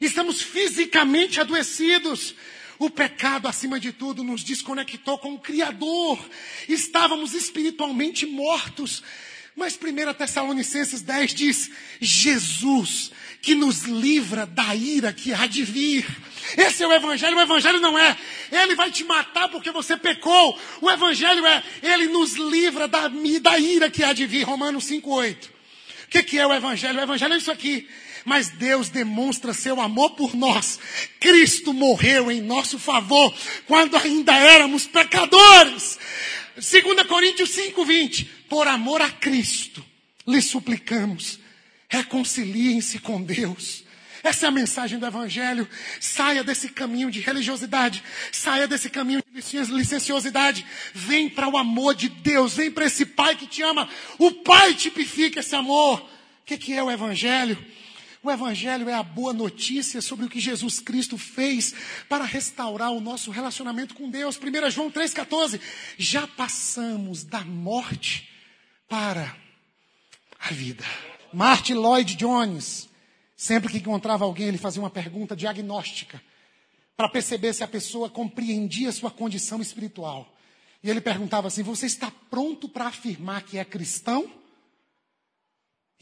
[0.00, 2.34] Estamos fisicamente adoecidos.
[2.76, 6.18] O pecado, acima de tudo, nos desconectou com o Criador.
[6.68, 9.00] Estávamos espiritualmente mortos.
[9.56, 13.12] Mas 1 Tessalonicenses 10 diz: Jesus
[13.44, 16.06] que nos livra da ira que há de vir.
[16.56, 17.36] Esse é o Evangelho.
[17.36, 18.16] O Evangelho não é,
[18.50, 20.58] ele vai te matar porque você pecou.
[20.80, 23.06] O Evangelho é, ele nos livra da,
[23.42, 24.44] da ira que há de vir.
[24.44, 25.36] Romanos 5,8.
[25.44, 26.98] O que, que é o Evangelho?
[26.98, 27.86] O Evangelho é isso aqui.
[28.24, 30.78] Mas Deus demonstra seu amor por nós.
[31.20, 33.34] Cristo morreu em nosso favor
[33.66, 35.98] quando ainda éramos pecadores.
[36.54, 38.24] 2 Coríntios 5, 20.
[38.48, 39.84] Por amor a Cristo,
[40.26, 41.38] lhe suplicamos,
[41.88, 43.84] reconciliem-se com Deus.
[44.22, 45.68] Essa é a mensagem do Evangelho.
[46.00, 48.02] Saia desse caminho de religiosidade.
[48.32, 50.64] Saia desse caminho de licenciosidade.
[50.94, 52.54] Vem para o amor de Deus.
[52.54, 53.86] Vem para esse Pai que te ama.
[54.18, 56.00] O Pai tipifica esse amor.
[56.00, 56.08] O
[56.46, 57.58] que, que é o Evangelho?
[58.24, 61.74] O Evangelho é a boa notícia sobre o que Jesus Cristo fez
[62.08, 64.38] para restaurar o nosso relacionamento com Deus.
[64.38, 65.60] 1 João 3,14.
[65.98, 68.30] Já passamos da morte
[68.88, 69.36] para
[70.40, 70.86] a vida.
[71.34, 72.88] Martin Lloyd Jones,
[73.36, 76.18] sempre que encontrava alguém, ele fazia uma pergunta diagnóstica
[76.96, 80.34] para perceber se a pessoa compreendia sua condição espiritual.
[80.82, 84.43] E ele perguntava assim: Você está pronto para afirmar que é cristão?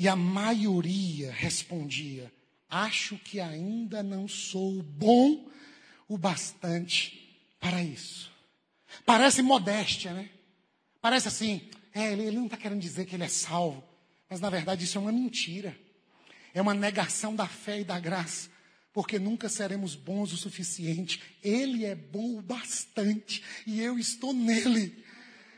[0.02, 2.32] E a maioria respondia:
[2.68, 5.48] Acho que ainda não sou bom
[6.08, 8.28] o bastante para isso.
[9.06, 10.28] Parece modéstia, né?
[11.00, 13.84] Parece assim, é, ele, ele não está querendo dizer que ele é salvo,
[14.28, 15.78] mas na verdade isso é uma mentira.
[16.52, 18.50] É uma negação da fé e da graça,
[18.92, 21.22] porque nunca seremos bons o suficiente.
[21.44, 25.04] Ele é bom o bastante e eu estou nele.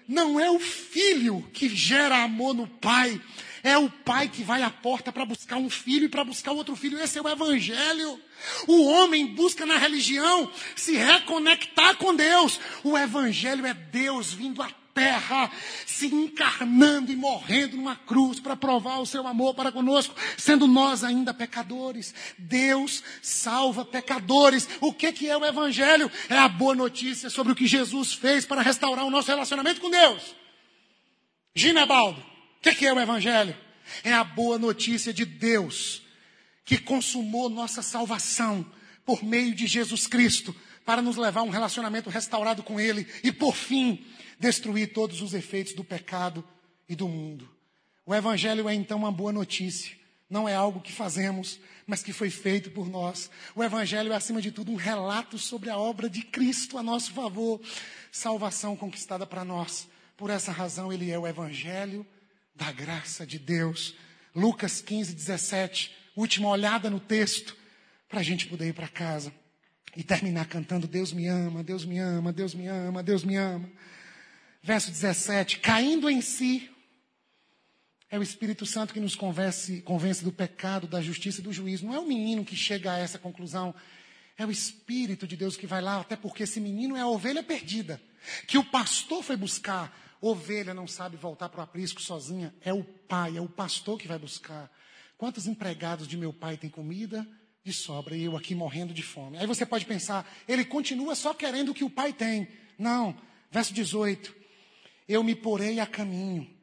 [0.06, 3.20] Não é o filho que gera amor no pai,
[3.62, 6.76] é o pai que vai à porta para buscar um filho e para buscar outro
[6.76, 7.00] filho.
[7.00, 8.20] Esse é o evangelho.
[8.66, 12.60] O homem busca na religião se reconectar com Deus.
[12.82, 15.50] O evangelho é Deus vindo à terra,
[15.84, 21.02] se encarnando e morrendo numa cruz para provar o seu amor para conosco, sendo nós
[21.02, 22.14] ainda pecadores.
[22.38, 24.68] Deus salva pecadores.
[24.80, 26.10] O que, que é o Evangelho?
[26.28, 29.90] É a boa notícia sobre o que Jesus fez para restaurar o nosso relacionamento com
[29.90, 30.34] Deus.
[31.54, 32.34] Ginebaldo,
[32.64, 33.54] que, que é o Evangelho?
[34.02, 36.02] É a boa notícia de Deus
[36.64, 38.64] que consumou nossa salvação
[39.04, 43.30] por meio de Jesus Cristo para nos levar a um relacionamento restaurado com Ele e,
[43.30, 44.02] por fim,
[44.38, 46.44] destruir todos os efeitos do pecado
[46.88, 47.48] e do mundo.
[48.06, 49.96] O Evangelho é então uma boa notícia.
[50.28, 53.30] Não é algo que fazemos, mas que foi feito por nós.
[53.54, 57.12] O Evangelho é, acima de tudo, um relato sobre a obra de Cristo a nosso
[57.12, 57.60] favor,
[58.10, 59.88] salvação conquistada para nós.
[60.16, 62.06] Por essa razão, ele é o Evangelho
[62.54, 63.94] da graça de Deus.
[64.34, 65.94] Lucas 15, 17.
[66.16, 67.56] Última olhada no texto
[68.08, 69.32] para a gente poder ir para casa
[69.96, 73.68] e terminar cantando: Deus me ama, Deus me ama, Deus me ama, Deus me ama.
[74.64, 76.70] Verso 17: Caindo em si,
[78.10, 81.84] é o Espírito Santo que nos convence, convence do pecado, da justiça e do juízo.
[81.84, 83.74] Não é o menino que chega a essa conclusão.
[84.38, 87.42] É o Espírito de Deus que vai lá, até porque esse menino é a ovelha
[87.42, 88.00] perdida,
[88.48, 89.94] que o pastor foi buscar.
[90.18, 92.54] Ovelha não sabe voltar para o aprisco sozinha.
[92.62, 94.72] É o pai, é o pastor que vai buscar.
[95.18, 97.28] Quantos empregados de meu pai têm comida
[97.62, 99.36] de sobra e eu aqui morrendo de fome?
[99.36, 102.48] Aí você pode pensar, ele continua só querendo o que o pai tem.
[102.78, 103.14] Não.
[103.50, 104.43] Verso 18.
[105.08, 106.53] Eu me porei a caminho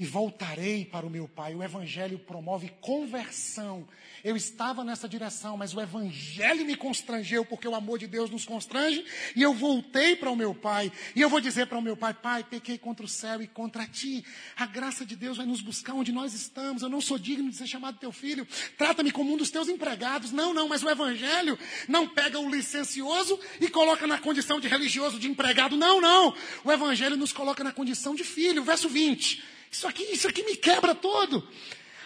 [0.00, 1.54] e voltarei para o meu Pai.
[1.54, 3.86] O Evangelho promove conversão.
[4.24, 8.46] Eu estava nessa direção, mas o Evangelho me constrangeu, porque o amor de Deus nos
[8.46, 9.04] constrange,
[9.36, 10.90] e eu voltei para o meu Pai.
[11.14, 13.86] E eu vou dizer para o meu Pai: Pai, pequei contra o céu e contra
[13.86, 14.24] ti.
[14.56, 16.80] A graça de Deus vai nos buscar onde nós estamos.
[16.80, 18.48] Eu não sou digno de ser chamado teu filho.
[18.78, 20.32] Trata-me como um dos teus empregados.
[20.32, 25.18] Não, não, mas o Evangelho não pega o licencioso e coloca na condição de religioso,
[25.18, 25.76] de empregado.
[25.76, 26.34] Não, não.
[26.64, 28.64] O Evangelho nos coloca na condição de filho.
[28.64, 29.59] Verso 20.
[29.70, 31.46] Isso aqui, isso aqui me quebra todo.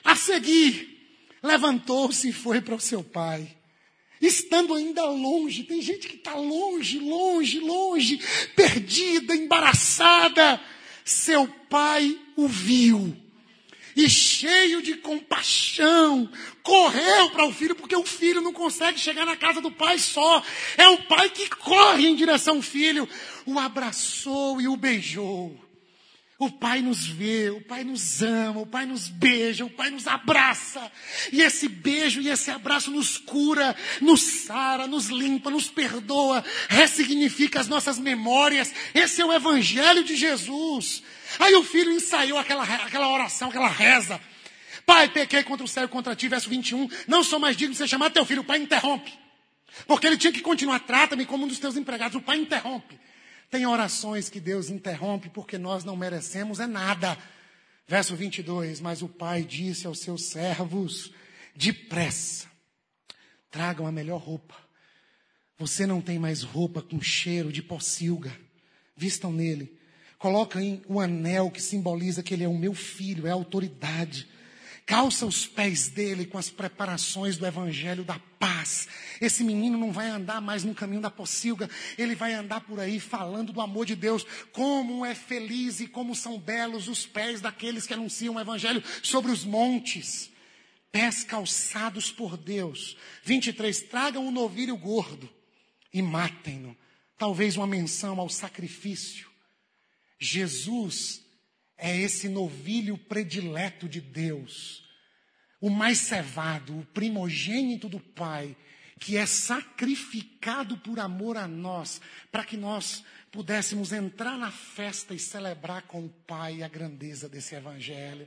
[0.05, 3.57] A seguir, levantou-se e foi para o seu pai.
[4.21, 8.21] Estando ainda longe, tem gente que está longe, longe, longe,
[8.55, 10.61] perdida, embaraçada.
[11.05, 13.25] Seu pai o viu
[13.97, 16.29] e cheio de compaixão,
[16.63, 20.43] correu para o filho, porque o filho não consegue chegar na casa do pai só.
[20.77, 23.09] É o pai que corre em direção ao filho,
[23.47, 25.64] o abraçou e o beijou.
[26.45, 30.07] O Pai nos vê, o Pai nos ama, o Pai nos beija, o Pai nos
[30.07, 30.93] abraça.
[31.33, 37.61] E esse beijo e esse abraço nos cura, nos sara, nos limpa, nos perdoa, ressignifica
[37.61, 38.75] as nossas memórias.
[38.95, 41.03] Esse é o Evangelho de Jesus.
[41.39, 44.21] Aí o filho ensaiou aquela, aquela oração, aquela reza.
[44.85, 46.91] Pai, pequei contra o céu e contra ti, verso 21.
[47.09, 48.43] Não sou mais digno de ser chamado teu filho.
[48.43, 49.15] O pai interrompe.
[49.87, 52.17] Porque ele tinha que continuar, trata-me como um dos teus empregados.
[52.17, 53.01] O pai interrompe.
[53.55, 57.17] Tem orações que Deus interrompe porque nós não merecemos é nada.
[57.87, 61.13] Verso 22, mas o pai disse aos seus servos,
[61.55, 62.49] depressa,
[63.53, 64.57] tragam a melhor roupa.
[65.57, 68.37] Você não tem mais roupa com cheiro de pocilga.
[68.97, 69.79] Vistam nele.
[70.19, 74.29] Coloquem o anel que simboliza que ele é o meu filho, é a autoridade
[74.87, 78.87] calça os pés dele com as preparações do evangelho da paz.
[79.21, 83.01] Esse menino não vai andar mais no caminho da pocilga, ele vai andar por aí
[83.01, 87.87] falando do amor de Deus, como é feliz e como são belos os pés daqueles
[87.87, 90.31] que anunciam o evangelho sobre os montes.
[90.93, 92.97] Pés calçados por Deus.
[93.25, 93.81] 23.
[93.83, 95.29] Tragam um novilho gordo
[95.93, 96.77] e matem-no.
[97.19, 99.29] Talvez uma menção ao sacrifício.
[100.21, 101.24] Jesus
[101.85, 104.83] é esse novilho predileto de Deus,
[105.61, 108.57] o mais cevado, o primogênito do Pai,
[108.99, 112.01] que é sacrificado por amor a nós,
[112.33, 117.55] para que nós pudéssemos entrar na festa e celebrar com o Pai a grandeza desse
[117.55, 118.27] Evangelho.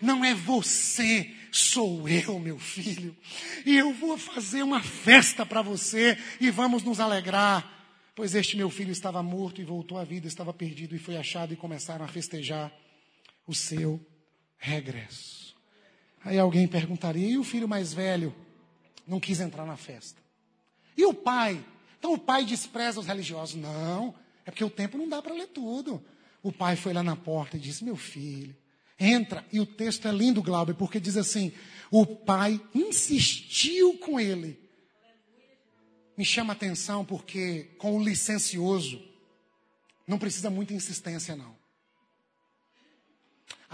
[0.00, 3.14] Não é você, sou eu, meu filho.
[3.66, 7.70] E eu vou fazer uma festa para você e vamos nos alegrar.
[8.14, 11.52] Pois este meu filho estava morto e voltou à vida, estava perdido e foi achado
[11.52, 12.72] e começaram a festejar
[13.46, 14.04] o seu
[14.56, 15.54] regresso.
[16.24, 18.34] Aí alguém perguntaria: e o filho mais velho
[19.06, 20.20] não quis entrar na festa?
[20.96, 21.62] E o pai?
[21.98, 23.56] Então o pai despreza os religiosos?
[23.56, 24.14] Não,
[24.44, 26.04] é porque o tempo não dá para ler tudo.
[26.42, 28.56] O pai foi lá na porta e disse: Meu filho,
[28.98, 29.44] entra.
[29.52, 31.52] E o texto é lindo, Glauber, porque diz assim:
[31.90, 34.62] O pai insistiu com ele.
[36.16, 39.02] Me chama a atenção porque com o licencioso
[40.06, 41.63] não precisa muita insistência, não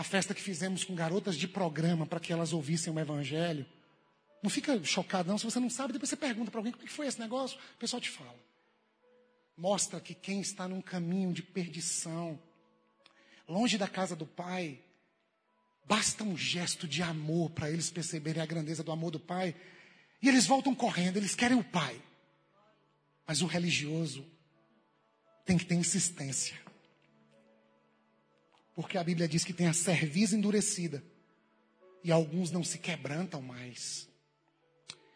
[0.01, 3.67] a festa que fizemos com garotas de programa para que elas ouvissem o evangelho.
[4.43, 5.37] Não fica chocado, não.
[5.37, 7.59] Se você não sabe, depois você pergunta para alguém como é que foi esse negócio,
[7.75, 8.35] o pessoal te fala.
[9.55, 12.41] Mostra que quem está num caminho de perdição,
[13.47, 14.81] longe da casa do Pai,
[15.85, 19.55] basta um gesto de amor para eles perceberem a grandeza do amor do Pai.
[20.23, 22.01] E eles voltam correndo, eles querem o Pai.
[23.27, 24.27] Mas o religioso
[25.45, 26.59] tem que ter insistência.
[28.81, 31.05] Porque a Bíblia diz que tem a cerviz endurecida.
[32.03, 34.09] E alguns não se quebrantam mais.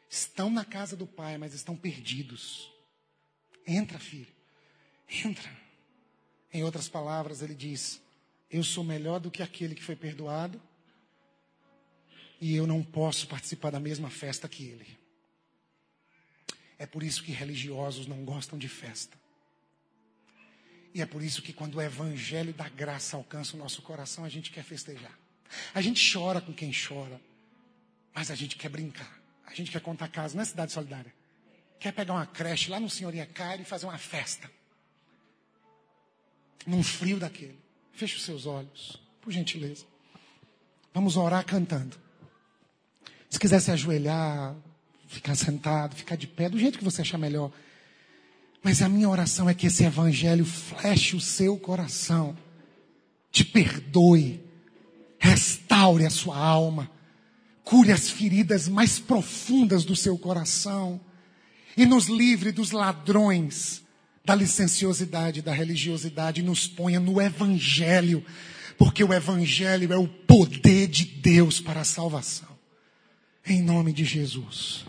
[0.07, 2.71] Estão na casa do Pai, mas estão perdidos.
[3.67, 4.27] Entra, filho.
[5.09, 5.51] Entra.
[6.53, 8.03] Em outras palavras, ele diz:
[8.51, 10.61] Eu sou melhor do que aquele que foi perdoado.
[12.39, 14.99] E eu não posso participar da mesma festa que ele.
[16.79, 19.17] É por isso que religiosos não gostam de festa.
[20.95, 24.29] E é por isso que quando o evangelho da graça alcança o nosso coração, a
[24.29, 25.19] gente quer festejar.
[25.75, 27.21] A gente chora com quem chora,
[28.15, 29.21] mas a gente quer brincar.
[29.45, 31.13] A gente quer contar casa, não é cidade solidária.
[31.81, 34.49] Quer pegar uma creche lá no Senhoria Cairo e fazer uma festa.
[36.65, 37.59] Num frio daquele.
[37.93, 39.85] Feche os seus olhos, por gentileza.
[40.95, 41.97] Vamos orar cantando.
[43.29, 44.55] Se quiser se ajoelhar,
[45.09, 47.53] ficar sentado, ficar de pé, do jeito que você achar melhor.
[48.65, 52.35] Mas a minha oração é que esse evangelho fleche o seu coração,
[53.31, 54.43] te perdoe,
[55.19, 56.91] restaure a sua alma,
[57.63, 60.99] cure as feridas mais profundas do seu coração
[61.77, 63.83] e nos livre dos ladrões
[64.25, 68.25] da licenciosidade, da religiosidade e nos ponha no Evangelho,
[68.79, 72.49] porque o Evangelho é o poder de Deus para a salvação.
[73.47, 74.87] Em nome de Jesus.